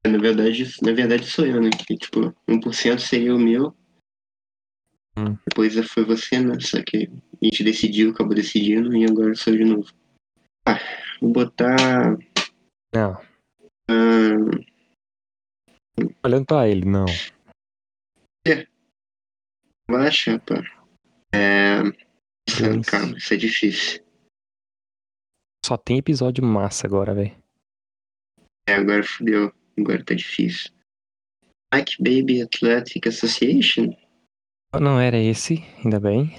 [0.08, 1.70] Na verdade, na verdade sou eu, né?
[1.70, 3.76] Que, tipo, 1% seria o meu.
[5.18, 5.38] Hum.
[5.48, 6.60] Depois foi você, né?
[6.60, 7.10] Só que
[7.42, 9.92] a gente decidiu, acabou decidindo e agora sou de novo.
[10.68, 10.80] Ah,
[11.20, 12.18] vou botar.
[12.94, 13.22] Não.
[13.90, 14.52] Hum...
[16.24, 17.06] Olhando pra ele, não.
[18.48, 18.68] É.
[19.90, 20.62] Baixa, pá.
[21.34, 21.82] É.
[22.86, 24.06] Calma, isso é difícil.
[25.66, 27.36] Só tem episódio massa agora, velho.
[28.70, 29.54] É, agora fudeu.
[29.78, 30.72] Agora tá difícil.
[31.74, 33.96] Mike Baby Athletic Association?
[34.80, 36.34] Não era esse, ainda bem.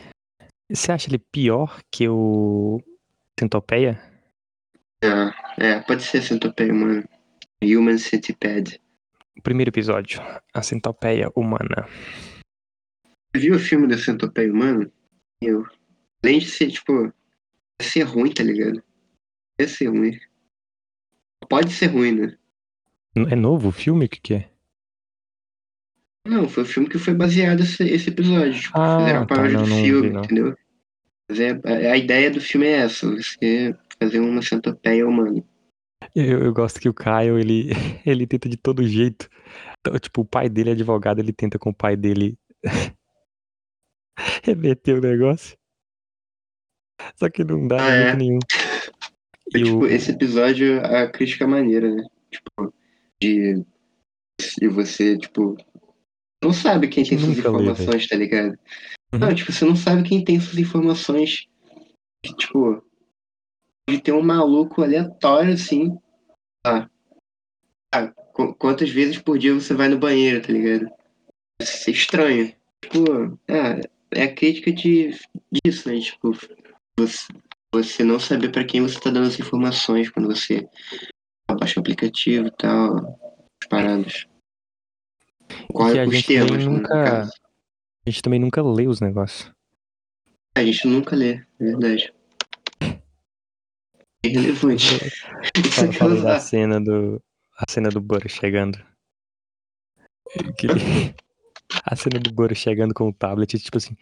[0.70, 2.82] Você acha ele pior que o
[3.38, 4.00] Centopeia?
[5.02, 7.08] É, é pode ser Centopeia humana.
[7.62, 8.80] Human Centipede.
[9.36, 10.20] O primeiro episódio,
[10.52, 11.88] a Centopeia humana.
[13.34, 14.90] Você viu o filme da Centopeia humana?
[15.40, 15.64] Eu.
[16.22, 17.12] Além de ser, tipo,
[17.80, 18.82] ser ruim, tá ligado?
[19.60, 20.18] Ia ser ruim.
[21.48, 22.38] Pode ser ruim, né?
[23.14, 24.06] É novo o filme?
[24.06, 24.50] O que, que é?
[26.26, 28.60] Não, foi o filme que foi baseado esse, esse episódio.
[28.60, 30.56] Tipo, ah, fizeram a tá, paródia tá, do filme, entendeu?
[31.28, 35.42] Mas é, a ideia do filme é essa, você fazer uma centopeia humana.
[36.14, 37.70] Eu, eu, gosto que o Caio, ele,
[38.04, 39.28] ele tenta de todo jeito.
[39.80, 42.38] Então, tipo, o pai dele é advogado, ele tenta com o pai dele
[44.44, 45.56] reverter o negócio.
[47.16, 48.16] Só que não dá ah, é.
[48.16, 48.38] nenhum.
[49.54, 49.86] E tipo, o...
[49.86, 52.04] esse episódio, a crítica é maneira, né?
[52.30, 52.74] Tipo,
[53.20, 53.64] de,
[54.60, 55.56] de você, tipo,
[56.42, 58.58] não sabe quem tem suas informações, tá ligado?
[59.12, 59.18] Uhum.
[59.18, 61.46] Não, tipo, você não sabe quem tem suas informações.
[62.24, 62.82] Que, tipo,
[63.88, 65.96] de ter um maluco aleatório, assim.
[66.64, 66.88] Ah,
[67.92, 68.12] ah,
[68.58, 70.90] quantas vezes por dia você vai no banheiro, tá ligado?
[71.60, 72.54] Isso é estranho.
[72.82, 73.80] Tipo, ah,
[74.12, 75.10] é a crítica de,
[75.50, 75.98] disso, né?
[76.00, 76.32] Tipo,
[76.96, 77.26] você,
[77.72, 80.68] você não saber para quem você tá dando as informações quando você
[81.58, 83.18] baixa o aplicativo e tal,
[83.60, 84.26] as paradas.
[85.72, 87.22] Corre com os temas, né, nunca...
[87.22, 89.52] A gente também nunca lê os negócios.
[90.54, 92.12] A gente nunca lê, é verdade.
[92.80, 95.10] É irrelevante.
[95.70, 97.22] Fala, fala da cena do.
[97.56, 98.78] A cena do Boro chegando.
[100.58, 100.66] Que...
[101.84, 103.96] a cena do Boro chegando com o tablet, tipo assim.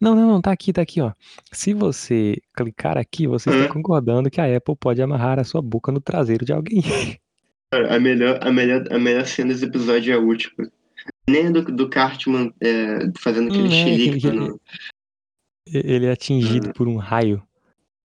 [0.00, 1.12] Não, não, não, tá aqui, tá aqui, ó.
[1.52, 5.92] Se você clicar aqui, você está concordando que a Apple pode amarrar a sua boca
[5.92, 6.82] no traseiro de alguém.
[7.72, 10.68] A melhor, a melhor, a melhor cena desse episódio é a última.
[11.28, 14.26] Nem do, do Cartman é, fazendo aquele hum, xilique.
[14.26, 14.60] É, no...
[15.72, 16.72] Ele é atingido ah.
[16.72, 17.40] por um raio.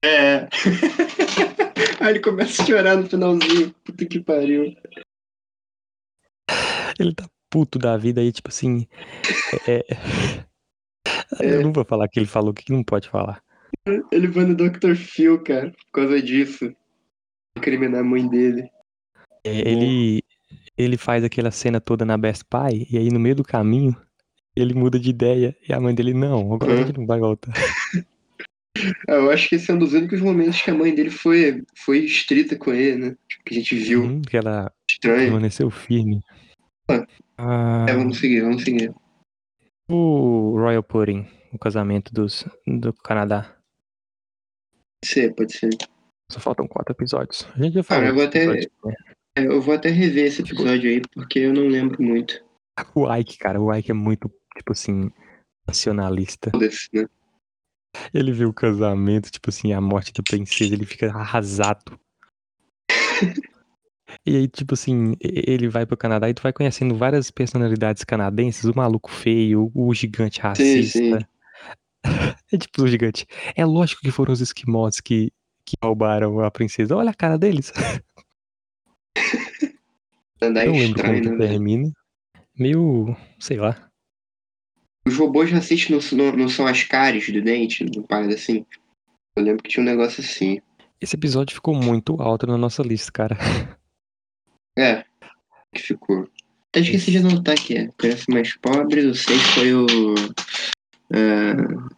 [0.04, 0.48] É.
[2.00, 3.74] Aí ele começa a chorar no finalzinho.
[3.84, 4.76] Puta que pariu.
[7.00, 8.86] Ele tá puto da vida aí, tipo assim.
[9.66, 9.78] É...
[9.80, 10.46] é.
[11.40, 13.42] Eu não vou falar que ele falou o que não pode falar.
[14.12, 14.96] Ele vai no Dr.
[14.96, 16.76] Phil, cara, por causa disso.
[17.58, 18.70] Incriminar a mãe dele.
[19.44, 20.22] É, ele,
[20.78, 23.96] ele faz aquela cena toda na Best Buy, e aí no meio do caminho,
[24.56, 26.76] ele muda de ideia, e a mãe dele, não, agora hum.
[26.76, 27.54] a gente não vai voltar.
[29.08, 31.64] Ah, eu acho que esse é um dos únicos momentos que a mãe dele foi,
[31.76, 33.18] foi estrita com ele, né?
[33.28, 34.04] Tipo, que a gente viu.
[34.04, 35.20] Hum, que ela Estranho.
[35.20, 36.22] permaneceu firme.
[36.90, 37.06] Ah.
[37.38, 38.94] Ah, é, vamos seguir, vamos seguir.
[39.90, 43.56] O Royal Pudding, o casamento dos, do Canadá.
[45.02, 45.70] Pode ser, pode ser.
[46.32, 47.46] Só faltam quatro episódios.
[47.54, 48.06] A gente já falou.
[48.06, 48.62] eu vou até, né?
[49.38, 52.44] é, eu vou até rever esse episódio aí, porque eu não lembro muito.
[52.94, 55.10] O Ike, cara, o Ike é muito, tipo assim,
[55.66, 56.52] nacionalista.
[56.54, 57.08] Né?
[58.14, 61.98] Ele vê o casamento, tipo assim, a morte da princesa, ele fica arrasado.
[64.26, 68.66] e aí, tipo assim, ele vai pro Canadá e tu vai conhecendo várias personalidades canadenses,
[68.66, 71.00] o maluco feio, o gigante racista.
[71.00, 71.26] Sim, sim.
[72.52, 73.26] É tipo o gigante.
[73.56, 75.32] É lógico que foram os esquimós que,
[75.66, 76.96] que roubaram a princesa.
[76.96, 77.74] Olha a cara deles.
[80.40, 81.38] Andar não lembro como que né?
[81.38, 81.92] termina.
[82.58, 83.90] Meio, sei lá.
[85.08, 88.66] Os robôs racistas não, não, não são as caras do dente, não parada assim.
[89.36, 90.62] Eu lembro que tinha um negócio assim.
[91.02, 93.38] Esse episódio ficou muito alto na nossa lista, cara.
[94.78, 95.06] É,
[95.74, 96.30] que ficou.
[96.70, 97.88] Até esqueci de anotar aqui, é.
[97.98, 99.86] Criança mais pobre, o 6 foi o.
[101.12, 101.90] Uh,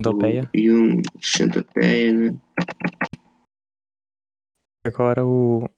[0.00, 0.50] Centopeia.
[0.54, 2.40] E um Centopeia, né?
[4.84, 5.68] Agora o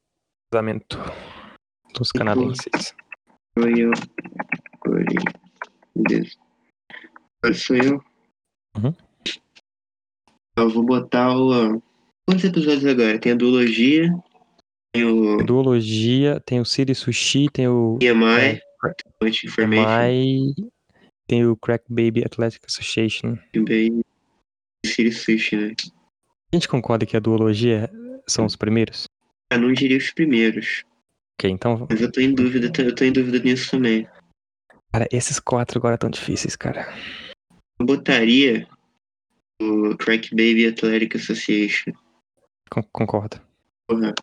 [0.52, 0.98] casamento
[1.94, 2.94] dos canadenses.
[3.58, 3.92] Foi o.
[4.84, 5.04] Foi.
[5.94, 6.36] Beleza.
[7.42, 8.04] Agora sou eu.
[8.76, 8.94] Uhum.
[10.56, 11.82] Eu vou botar o.
[12.26, 13.18] Quantos episódios agora?
[13.18, 14.10] Tem a duologia.
[14.94, 15.38] Tem o.
[15.38, 17.98] Duologia, tem o City Sushi, tem o.
[18.00, 18.60] EMI.
[18.60, 18.60] É,
[19.58, 20.54] EMI.
[21.26, 23.36] Tem o Crack Baby Athletic Association.
[23.56, 24.04] Baby.
[24.86, 25.74] City Sushi, né?
[26.52, 27.90] A gente concorda que a duologia
[28.28, 29.08] são os primeiros?
[29.50, 30.84] Eu não diria os primeiros.
[31.40, 31.88] Ok, então.
[31.90, 34.06] Mas eu tô em dúvida, eu tô em dúvida nisso também.
[34.92, 36.86] Cara, esses quatro agora estão difíceis, cara.
[37.80, 38.68] Eu botaria
[39.60, 41.92] o Crack Baby Athletic Association.
[42.70, 43.40] Con concordo.
[43.88, 44.14] Porra.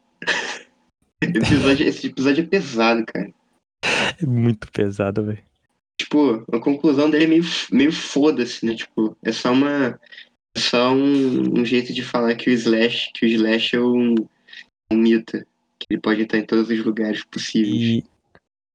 [1.22, 3.32] Esse episódio, esse episódio é pesado, cara.
[4.22, 5.44] É muito pesado, velho.
[6.00, 8.76] Tipo, a conclusão dele é meio, meio foda-se, né?
[8.76, 10.00] Tipo, é só uma.
[10.56, 14.16] É só um, um, jeito de falar que o Slash, que o Slash é um,
[14.92, 15.38] um mito.
[15.80, 17.74] Que ele pode estar em todos os lugares possíveis.
[17.74, 18.04] E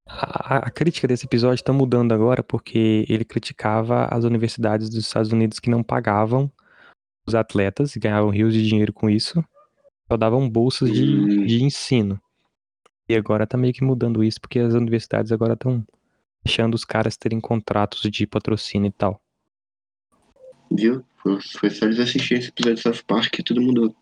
[0.06, 5.32] a, a crítica desse episódio está mudando agora porque ele criticava as universidades dos Estados
[5.32, 6.50] Unidos que não pagavam
[7.26, 9.44] os atletas e ganhavam rios de dinheiro com isso,
[10.06, 11.44] só davam bolsas de, hum.
[11.44, 12.20] de ensino.
[13.08, 15.84] E agora tá meio que mudando isso porque as universidades agora estão
[16.44, 19.20] deixando os caras terem contratos de patrocínio e tal.
[20.70, 21.04] Viu?
[21.58, 23.94] Foi, só eles assistirem esse episódio de South Park que tudo mudou.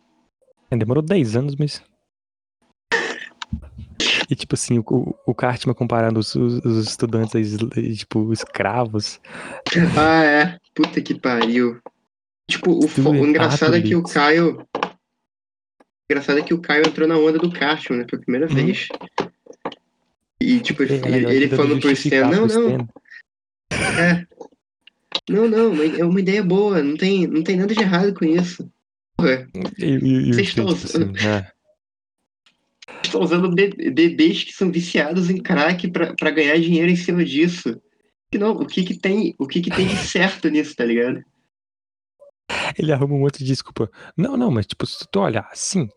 [0.70, 1.82] É, demorou 10 anos, mas
[4.28, 9.20] e, tipo assim, o, o Cartman comparando os, os estudantes a, tipo, escravos.
[9.98, 10.58] Ah, é.
[10.74, 11.80] Puta que pariu.
[12.48, 13.10] Tipo, o, fo...
[13.10, 14.66] o engraçado é que o Caio.
[16.04, 18.04] O engraçado é que o Caio entrou na onda do Cartman, né?
[18.04, 18.54] Pela primeira uhum.
[18.54, 18.88] vez.
[20.40, 22.88] E, tipo, é, ele, ele falando pro Stan, não, não.
[23.70, 24.26] É.
[25.30, 28.70] Não, não, é uma ideia boa, não tem, não tem nada de errado com isso.
[29.16, 29.48] Porra.
[29.78, 31.16] Vocês estão usando...
[31.16, 31.50] Assim, é.
[33.02, 37.80] estão usando bebês que são viciados em crack pra, pra ganhar dinheiro em cima disso.
[38.30, 41.24] Que não, o que que tem, o que que tem de certo nisso, tá ligado?
[42.78, 43.90] Ele arruma um monte de desculpa.
[44.16, 45.88] Não, não, mas tipo, se tu olhar assim,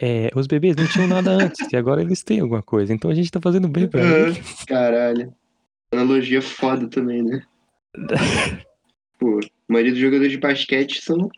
[0.00, 2.92] é, os bebês não tinham nada antes, e agora eles têm alguma coisa.
[2.92, 4.64] Então a gente tá fazendo bem pra eles.
[4.66, 5.32] Caralho.
[5.92, 7.42] Analogia foda também, né?
[9.18, 11.30] Pô, a maioria dos jogadores de basquete são.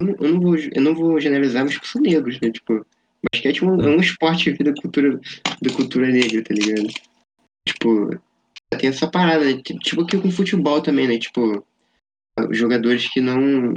[0.00, 2.50] Eu não vou, eu não vou generalizar, mas são negros, né?
[2.50, 2.84] Tipo,
[3.30, 5.20] basquete é um, é um esporte da cultura,
[5.62, 6.88] da cultura negra, tá ligado?
[7.68, 8.18] Tipo,
[8.78, 9.60] tem essa parada, né?
[9.62, 11.18] Tipo aqui com futebol também, né?
[11.18, 11.64] Tipo,
[12.50, 13.74] jogadores que não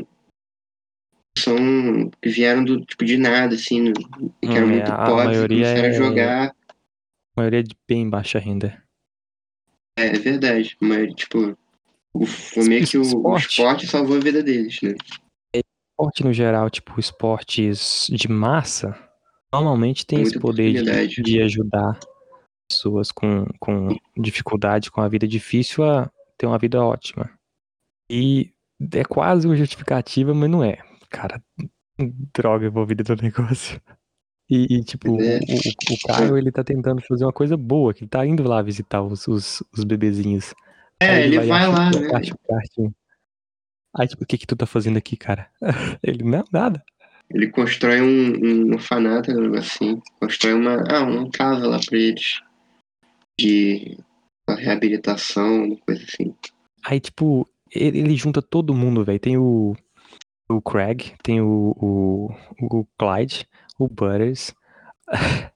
[1.38, 5.48] são que vieram do tipo de nada assim que eram hum, muito é, pobres e
[5.48, 5.88] começaram é...
[5.88, 6.48] a jogar.
[6.50, 8.82] A maioria é de bem baixa renda.
[9.98, 11.58] É, é verdade mas tipo
[12.14, 13.46] o, foi meio que o esporte.
[13.46, 13.88] o esporte.
[13.88, 14.94] salvou a vida deles né?
[15.54, 18.98] Esporte no geral tipo esportes de massa
[19.52, 20.74] normalmente tem esse poder
[21.08, 22.00] de, de ajudar
[22.68, 27.30] pessoas com, com dificuldade com a vida difícil a ter uma vida ótima.
[28.10, 28.52] E
[28.94, 30.80] é quase uma justificativa, mas não é.
[31.14, 31.40] Cara,
[32.36, 33.80] droga envolvida no negócio.
[34.50, 35.38] E, e tipo, é.
[35.38, 38.62] o, o, Caio, ele tá tentando fazer uma coisa boa, que ele tá indo lá
[38.62, 40.54] visitar os, os, os bebezinhos.
[41.00, 42.10] É, ele, ele, vai, vai lá, né?
[42.10, 42.94] Kart, kart.
[43.96, 45.50] Aí, tipo, o que que tu tá fazendo aqui, cara?
[46.02, 46.84] ele, não, nada.
[47.30, 52.42] Ele constrói um, um orfanato, assim, constrói uma, ah, uma casa lá pra eles.
[53.40, 53.98] De
[54.50, 56.36] reabilitação, uma coisa assim.
[56.84, 59.20] Aí, tipo, ele, ele junta todo mundo, velho.
[59.20, 59.76] Tem o,
[60.54, 62.30] o Craig, tem o, o,
[62.62, 64.54] o Clyde, o Butters.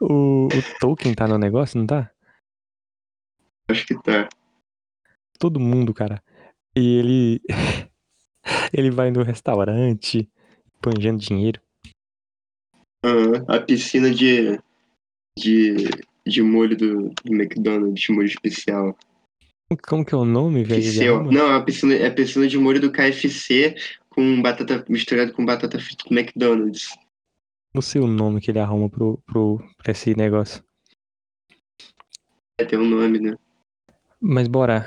[0.00, 2.10] o, o Tolkien tá no negócio, não tá?
[3.68, 4.28] Acho que tá.
[5.38, 6.22] Todo mundo, cara.
[6.76, 7.40] E ele.
[8.72, 10.28] ele vai no restaurante,
[10.80, 11.60] panjando dinheiro.
[13.04, 13.44] Uhum.
[13.48, 14.58] A piscina de.
[15.38, 15.90] de.
[16.26, 18.96] de molho do, do McDonald's, molho especial.
[19.82, 21.24] Como que é o nome, velho?
[21.32, 23.74] Não, é a piscina, é a piscina de molho do KFC
[24.14, 26.96] com batata misturado com batata frita do McDonald's.
[27.74, 30.64] Não sei o nome que ele arruma pro, pro, pra esse negócio.
[32.56, 33.36] É, tem um nome, né?
[34.20, 34.86] Mas bora.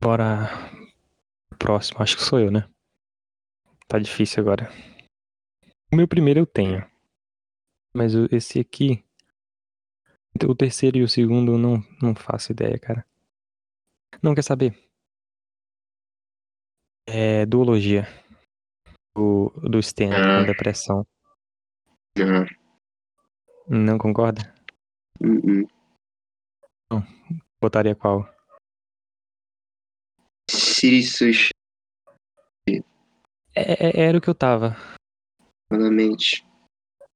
[0.00, 0.48] Bora.
[1.58, 2.68] Próximo, acho que sou eu, né?
[3.88, 4.70] Tá difícil agora.
[5.92, 6.88] O meu primeiro eu tenho.
[7.92, 9.04] Mas esse aqui.
[10.44, 13.04] O terceiro e o segundo eu não, não faço ideia, cara.
[14.22, 14.78] Não quer saber?
[17.08, 18.06] É duologia.
[19.18, 20.40] Do, do Stan ah.
[20.40, 21.06] com depressão.
[22.16, 22.46] Não.
[23.68, 24.54] Não concorda?
[25.20, 25.68] Uh -uh.
[26.88, 27.02] Não.
[27.60, 28.32] Botaria qual?
[30.48, 31.50] Sirius.
[32.68, 32.80] É,
[33.56, 34.76] é, era o que eu tava.
[35.68, 36.46] Realmente.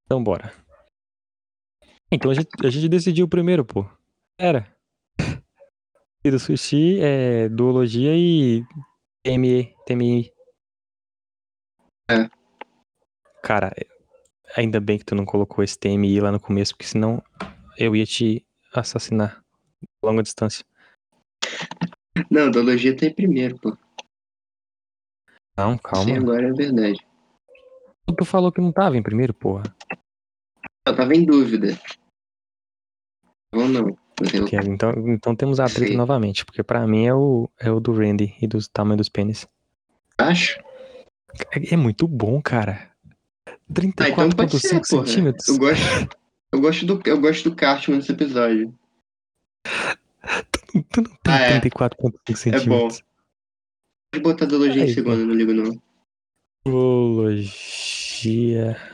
[0.05, 0.53] Então bora.
[2.11, 3.89] Então a gente, a gente decidiu primeiro, pô.
[4.39, 4.73] Era
[6.31, 8.65] do sushi é duologia e
[9.25, 10.32] TME, TMI.
[12.11, 12.29] É.
[13.43, 13.73] Cara,
[14.57, 17.23] ainda bem que tu não colocou esse TMI lá no começo, porque senão
[17.77, 19.43] eu ia te assassinar
[19.83, 20.65] a longa distância.
[22.31, 23.77] Não, duologia tem primeiro, pô.
[25.57, 26.05] Não, calma.
[26.05, 27.07] Sim, agora é verdade.
[28.17, 29.63] Tu falou que não tava em primeiro, porra.
[30.87, 31.79] Eu tava em dúvida.
[33.55, 33.97] Ou não.
[34.45, 35.97] Okay, então, então temos a treta Sim.
[35.97, 39.47] novamente, porque pra mim é o, é o do Randy e do tamanho dos pênis.
[40.19, 40.63] Acho.
[41.71, 42.91] É, muito bom, cara.
[43.73, 45.49] 34,5 ah, então centímetros.
[45.49, 46.17] Eu gosto,
[46.53, 48.75] eu gosto do, eu gosto do Cartman nesse episódio.
[50.53, 52.35] Tu, tu não tem ah, 34,5 é.
[52.35, 52.67] centímetros.
[52.67, 52.89] É bom.
[54.13, 55.81] Pode botar Dologia em segundo, não ligo não.
[56.65, 57.47] Dologia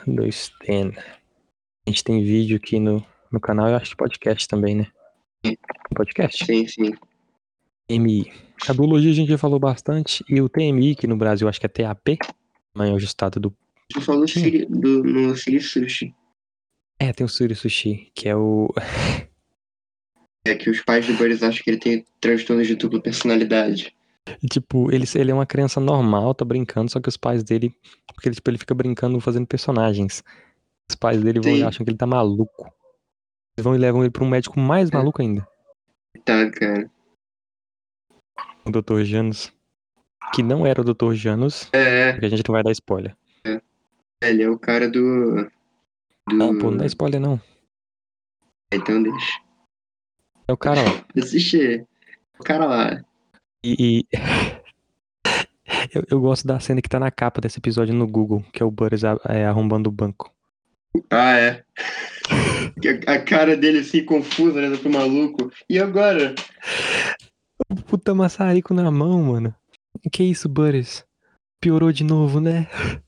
[0.07, 0.96] 210.
[0.96, 4.86] A gente tem vídeo aqui no, no canal e acho que podcast também, né?
[5.95, 6.45] podcast?
[6.45, 6.93] Sim, sim.
[7.89, 8.30] TMI.
[8.68, 10.22] A duologia a gente já falou bastante.
[10.28, 12.18] E o TMI, que no Brasil acho que é TAP,
[12.74, 13.57] o estado do.
[13.91, 16.14] Tu falou Siri, do, no Siri Sushi.
[16.99, 18.68] É, tem o Siri Sushi, que é o.
[20.47, 23.95] é que os pais do Boris acham que ele tem transtorno de dupla personalidade.
[24.51, 27.74] tipo, ele, ele é uma criança normal, tá brincando, só que os pais dele.
[28.14, 30.22] Porque ele, tipo, ele fica brincando fazendo personagens.
[30.91, 32.72] Os pais dele vão, acham que ele tá maluco.
[33.57, 35.47] Eles vão e levam ele pra um médico mais maluco ainda.
[36.24, 36.91] Tá, cara.
[38.69, 39.03] O Dr.
[39.03, 39.53] Janus.
[40.35, 41.14] que não era o Dr.
[41.14, 43.16] Janus, É, porque a gente não vai dar spoiler.
[44.23, 45.35] ele é o cara do.
[46.29, 46.35] do...
[46.37, 47.41] Não, pô, não dá spoiler não.
[48.71, 49.41] Então deixa.
[50.47, 51.05] É o cara lá.
[51.16, 51.87] Assiste
[52.39, 53.05] o cara lá.
[53.64, 54.01] E.
[54.01, 54.07] e-
[55.95, 58.66] eu, eu gosto da cena que tá na capa desse episódio no Google, que é
[58.66, 60.31] o a- é, arrombando o banco.
[61.11, 61.64] Ah, é.
[63.09, 65.51] A- A cara dele assim, confusa, olhando pro maluco.
[65.69, 66.35] E agora?
[67.87, 69.55] Puta maçarico na mão, mano.
[70.11, 71.05] Que isso, Butters?
[71.61, 72.66] Piorou de novo, né?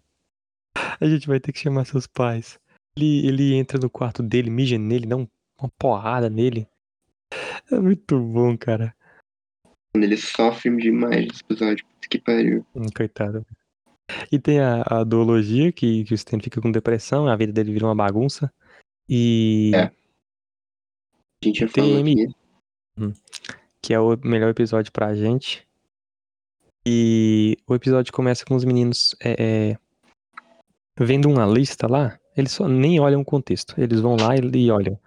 [1.00, 2.58] A gente vai ter que chamar seus pais.
[2.96, 5.26] Ele, ele entra no quarto dele, mija nele, dá um-
[5.60, 6.68] uma porrada nele.
[7.70, 8.94] É muito bom, cara.
[9.94, 11.86] Ele sofre demais nesse episódio.
[12.08, 12.66] Que pariu.
[12.74, 13.46] Hum, Coitado.
[14.30, 17.72] E tem a, a duologia, que, que o Stan fica com depressão, a vida dele
[17.72, 18.52] vira uma bagunça.
[19.08, 19.70] E.
[19.74, 19.84] É.
[19.84, 22.26] A gente já falou aqui.
[23.82, 25.66] Que é o melhor episódio pra gente.
[26.86, 29.36] E o episódio começa com os meninos é,
[29.72, 29.78] é,
[30.98, 33.74] vendo uma lista lá, eles só nem olham o contexto.
[33.78, 34.98] Eles vão lá e, e olham.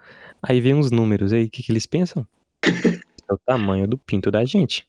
[0.42, 2.28] Aí vem uns números aí, o que, que eles pensam?
[3.26, 4.86] É o tamanho do pinto da gente.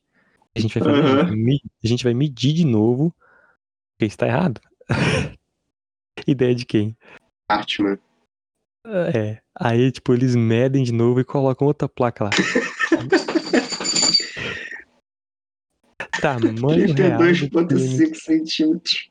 [0.56, 1.30] A gente vai fazer.
[1.36, 3.14] Me- A gente vai medir de novo.
[3.92, 4.60] Porque está errado.
[6.26, 6.96] Ideia de quem?
[7.48, 7.96] Artman.
[8.84, 9.40] É.
[9.54, 12.30] Aí, tipo, eles medem de novo e colocam outra placa lá.
[16.24, 17.42] Tamanho pênis.
[17.42, 19.10] 32,5 centímetros.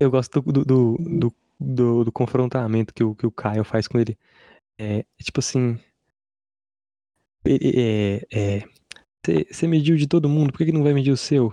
[0.00, 3.98] Eu gosto do, do, do, do, do confrontamento que o, que o Caio faz com
[3.98, 4.16] ele.
[4.78, 5.78] É, é tipo assim.
[7.44, 8.62] ele- É.
[9.50, 11.52] Você mediu de todo mundo, por que, que não vai medir o seu?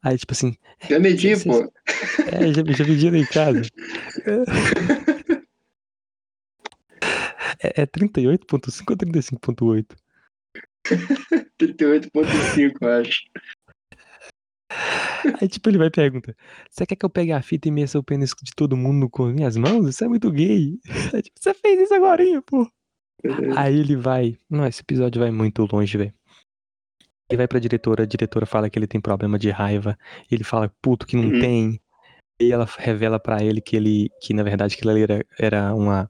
[0.00, 0.54] Aí, tipo assim,
[0.88, 1.72] Já medi, Sim, sim, pô.
[2.30, 3.62] é, já, já medi lá em casa.
[7.60, 9.96] É, é 38.5 ou 35.8?
[11.58, 13.22] 38,5, eu acho.
[15.42, 16.36] Aí, tipo, ele vai e pergunta:
[16.70, 19.26] Você quer que eu pegue a fita e meça o pênis de todo mundo com
[19.26, 19.88] as minhas mãos?
[19.88, 20.78] Isso é muito gay.
[21.14, 22.68] Aí, tipo, Você fez isso agora, pô.
[23.56, 24.36] Aí ele vai.
[24.48, 26.14] Não, esse episódio vai muito longe, velho.
[27.28, 29.98] Ele vai pra diretora, a diretora fala que ele tem problema de raiva.
[30.30, 31.40] Ele fala, puto, que não Uhum.
[31.40, 31.80] tem.
[32.38, 34.10] E ela revela pra ele que ele.
[34.20, 36.08] que na verdade aquilo ali era, era uma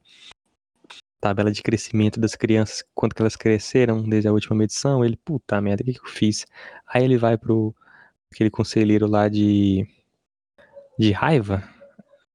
[1.21, 5.05] tabela de crescimento das crianças, quanto que elas cresceram desde a última medição.
[5.05, 6.45] Ele, puta merda, o que, que eu fiz?
[6.87, 7.75] Aí ele vai pro
[8.33, 9.87] aquele conselheiro lá de.
[10.99, 11.63] de raiva.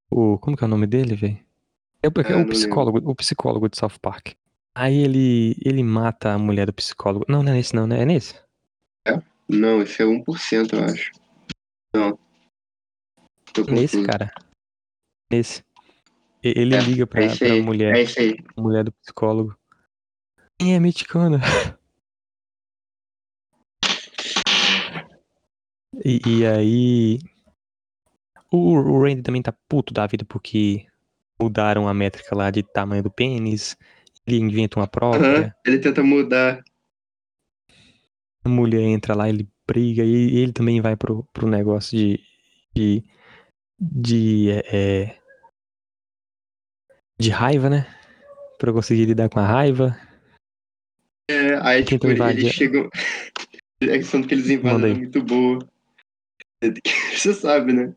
[0.09, 1.39] O, como que é o nome dele, velho?
[2.03, 4.33] É, o- é Ah, o psicólogo, o psicólogo de South Park.
[4.75, 7.25] Aí ele, ele mata a mulher do psicólogo.
[7.29, 8.01] Não, não é nesse não, né?
[8.01, 8.39] É nesse?
[9.47, 11.11] Não, esse é 1%, eu acho.
[11.93, 12.17] Não.
[13.53, 14.33] Tô Nesse, cara.
[15.29, 15.61] Nesse.
[16.41, 18.37] Ele É, liga pra, É pra mulher, É esse aí.
[18.57, 19.53] mulher do psicólogo.
[20.57, 21.39] Quem é mexicana?
[26.03, 27.19] E, e aí.
[28.51, 30.85] O, o Randy também tá puto da vida porque
[31.39, 33.77] mudaram a métrica lá de tamanho do pênis.
[34.25, 35.39] Ele inventa uma própria.
[35.39, 36.63] Aham, Ele tenta mudar.
[38.43, 42.19] A mulher entra lá, ele briga e ele também vai pro, pro negócio de.
[42.75, 43.03] de.
[43.79, 44.51] de.
[44.51, 45.17] é, é,
[47.19, 47.85] de raiva, né?
[48.57, 49.97] Pra conseguir lidar com a raiva.
[51.29, 52.89] É, aí, tipo, eles chegam.
[53.81, 55.57] A questão que eles invadem é muito boa.
[57.15, 57.93] Você sabe, né?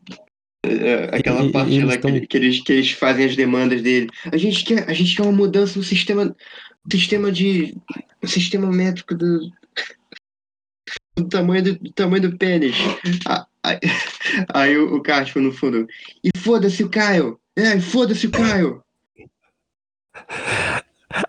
[0.65, 3.25] É, aquela E- e- parte eles lá que, tão- ele- que eles, que eles fazem
[3.25, 4.09] as demandas dele.
[4.31, 6.35] A gente quer, a gente quer uma mudança no sistema,
[6.91, 7.75] sistema de.
[8.25, 9.39] sistema métrico do.
[11.17, 12.75] do tamanho do, do tamanho do pênis.
[13.27, 13.79] Ah, Aí,
[14.53, 15.87] aí o, o Cássio no fundo.
[16.23, 17.39] E foda-se o Caio!
[17.55, 18.83] É, e foda-se o Caio!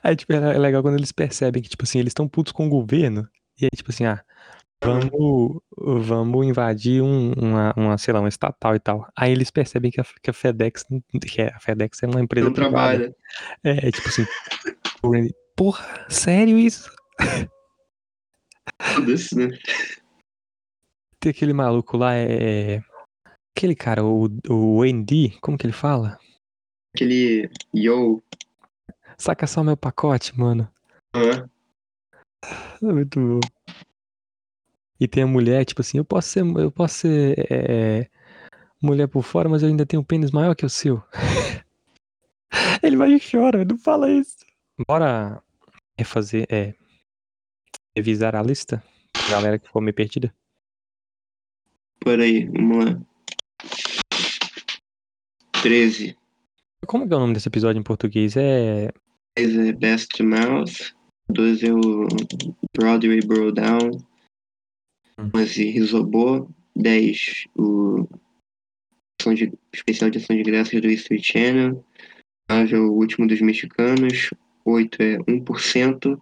[0.03, 2.67] Aí, tipo, é é legal quando eles percebem que, tipo assim, eles estão putos com
[2.67, 3.29] o governo.
[3.61, 4.23] E aí, tipo assim, ah,
[4.83, 9.09] vamos, vamos invadir um, uma, uma, sei lá, uma estatal e tal.
[9.17, 10.85] Aí eles percebem que a, que a FedEx,
[11.23, 13.15] que a FedEx é uma empresa Não trabalha.
[13.63, 14.25] É, tipo assim,
[15.57, 16.91] porra, sério isso?
[18.81, 19.59] Foda-se, né?
[21.19, 22.83] Tem aquele maluco lá, é...
[23.57, 26.19] Aquele cara, o, o Andy, como que ele fala?
[26.95, 27.51] Aquele.
[27.75, 28.23] Yo.
[29.17, 30.71] Saca só meu pacote, mano.
[31.15, 31.49] Aham.
[32.83, 33.41] É muito bom.
[34.99, 38.09] E tem a mulher, tipo assim, eu posso ser, eu posso ser é,
[38.83, 41.03] mulher por fora, mas eu ainda tenho um pênis maior que o seu.
[42.83, 44.37] Ele vai e chora, não fala isso.
[44.87, 45.43] Bora
[45.99, 46.75] refazer, é,
[47.97, 48.83] revisar a lista?
[49.31, 50.35] Galera que ficou meio perdida.
[52.01, 53.01] Peraí, vamos lá.
[55.63, 56.17] 13.
[56.87, 58.37] Como que é o nome desse episódio em português?
[58.37, 58.93] É.
[59.37, 60.95] 10 é Best Mouse.
[61.29, 62.07] 12 é o
[62.77, 63.91] Broadway Bro Down.
[65.19, 65.31] Hum.
[65.35, 66.49] 11 Risobô.
[66.77, 68.07] 10, o
[69.35, 71.85] de, especial de ação de graças do History Channel.
[72.49, 74.31] 9 é o último dos mexicanos.
[74.65, 76.21] 8 é 1%.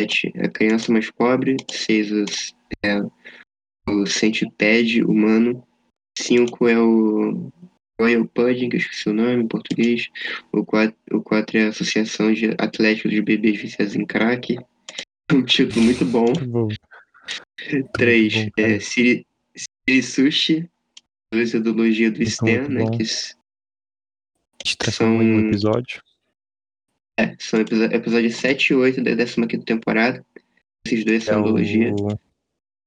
[0.00, 1.56] 7 é a criança mais pobre.
[1.70, 3.00] 6 é
[3.88, 5.62] o centipede humano.
[6.18, 7.52] 5 é o
[8.00, 10.08] Royal Pudding, que eu esqueci o nome em português.
[10.52, 14.56] O 4, o 4 é a Associação de Atléticos de Bebês Viciados em Crack.
[15.32, 16.26] Um título muito bom.
[17.92, 20.70] 3 é Siri, Siri Sushi,
[21.32, 22.84] metodologia do Stan, né?
[22.96, 26.02] Que são um episódio.
[27.18, 30.24] É, são episódios episódio 7 e 8 da 15 temporada.
[30.86, 31.44] Esses dois é são.
[31.44, 32.18] O...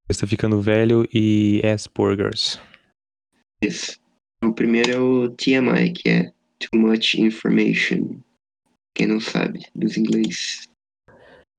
[0.10, 2.60] Está ficando velho e S-Burgers.
[3.62, 4.00] Isso.
[4.44, 8.20] O primeiro é o TMI, que é Too Much Information.
[8.94, 10.68] Quem não sabe, dos inglês.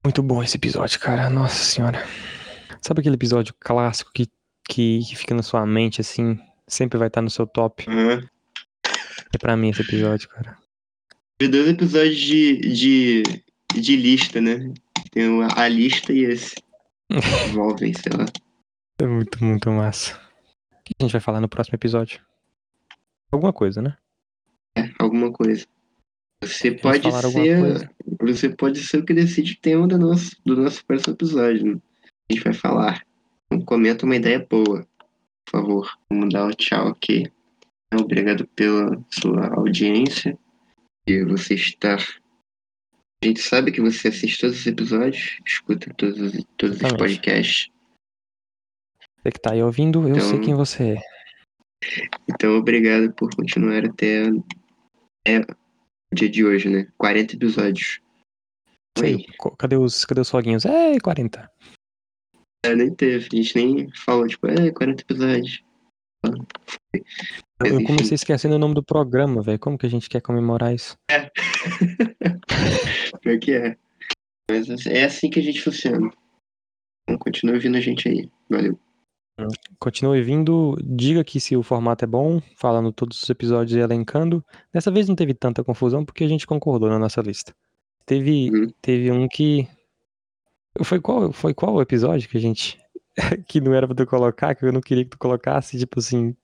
[0.05, 1.29] Muito bom esse episódio, cara.
[1.29, 2.05] Nossa senhora.
[2.81, 4.27] Sabe aquele episódio clássico que,
[4.69, 7.89] que, que fica na sua mente, assim, sempre vai estar no seu top?
[7.89, 8.27] Uhum.
[9.33, 10.57] É pra mim esse episódio, cara.
[11.39, 13.23] Tem dois episódios de, de,
[13.75, 14.73] de lista, né?
[15.11, 15.25] Tem
[15.57, 16.57] a lista e esse.
[17.49, 18.27] Envolvem, sei lá.
[19.01, 20.19] É muito, muito massa.
[20.73, 22.21] O que a gente vai falar no próximo episódio?
[23.31, 23.97] Alguma coisa, né?
[24.77, 25.67] É, alguma coisa.
[26.43, 27.91] Você pode ser.
[28.21, 31.75] Você pode ser o que decide o tema do nosso, do nosso próximo episódio.
[31.75, 31.81] Né?
[32.31, 33.07] A gente vai falar.
[33.47, 34.87] Então, comenta uma ideia boa.
[35.45, 35.99] Por favor.
[36.11, 37.31] Vamos dar o um tchau aqui.
[37.93, 40.39] Obrigado pela sua audiência.
[41.07, 42.01] E você estar.
[43.23, 47.69] A gente sabe que você assiste todos os episódios, escuta todos, os, todos os podcasts.
[49.17, 51.03] Você que tá aí ouvindo, eu então, sei quem você é.
[52.29, 54.27] Então, obrigado por continuar até,
[55.27, 55.41] até
[56.13, 56.87] o dia de hoje, né?
[56.97, 58.01] 40 episódios.
[58.97, 59.27] Sei,
[59.59, 60.65] cadê os, cadê os foguinhos?
[60.65, 61.51] É, 40.
[62.69, 65.63] É, nem teve, a gente nem falou, tipo, é, 40 episódios.
[67.65, 69.59] Eu, comecei esquecendo o nome do programa, velho.
[69.59, 70.97] Como que a gente quer comemorar isso?
[71.11, 71.31] É.
[73.23, 73.77] Pior que é.
[74.51, 76.11] Mas é assim que a gente funciona.
[77.05, 78.31] Então continue ouvindo a gente aí.
[78.51, 78.79] Valeu.
[79.79, 84.45] Continue vindo, diga que se o formato é bom, falando todos os episódios e elencando.
[84.73, 87.55] Dessa vez não teve tanta confusão porque a gente concordou na nossa lista.
[88.05, 88.67] Teve, uhum.
[88.83, 89.69] teve um que.
[90.83, 92.79] Foi qual, foi qual o episódio que a gente.
[93.49, 96.37] que não era pra tu colocar, que eu não queria que tu colocasse, tipo assim,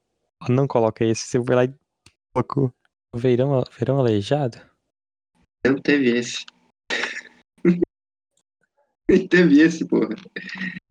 [0.49, 1.75] não coloca esse, você vai lá e
[2.33, 2.73] colocou.
[3.15, 4.59] Verão, verão aleijado?
[5.65, 6.45] Não teve esse.
[9.31, 10.09] teve esse, porra.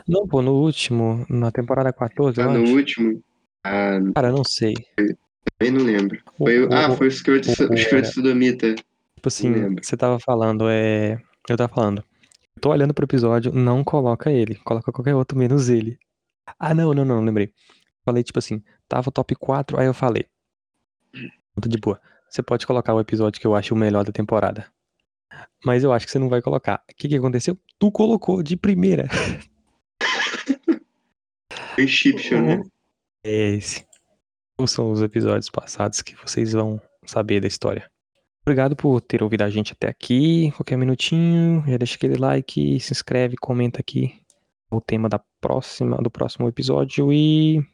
[0.07, 2.73] Não, pô, no último, na temporada 14, ah, no acho.
[2.73, 3.23] último?
[3.65, 4.73] Ah, Cara, eu não sei.
[5.59, 6.21] Eu não lembro.
[6.37, 8.73] Foi, o, ah, foi o Escroto de Sodomita.
[8.75, 11.21] Tipo assim, você tava falando, é.
[11.47, 12.03] Eu tava falando.
[12.63, 14.55] Tô olhando pro episódio, não coloca ele.
[14.55, 15.99] Coloca qualquer outro menos ele.
[16.57, 17.53] Ah, não, não, não, lembrei.
[18.05, 20.25] Falei, tipo assim, tava top 4, aí eu falei.
[21.13, 21.99] Muito de boa.
[22.29, 24.71] Você pode colocar o episódio que eu acho o melhor da temporada.
[25.65, 26.81] Mas eu acho que você não vai colocar.
[26.89, 27.59] O que, que aconteceu?
[27.77, 29.09] Tu colocou de primeira.
[31.77, 32.63] Inception, né?
[33.25, 33.85] É esse.
[34.67, 37.91] São os episódios passados que vocês vão saber da história.
[38.45, 40.51] Obrigado por ter ouvido a gente até aqui.
[40.57, 44.21] Qualquer minutinho, já deixa aquele like, se inscreve, comenta aqui
[44.69, 47.65] o tema da próxima, do próximo episódio e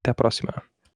[0.00, 0.69] até a próxima.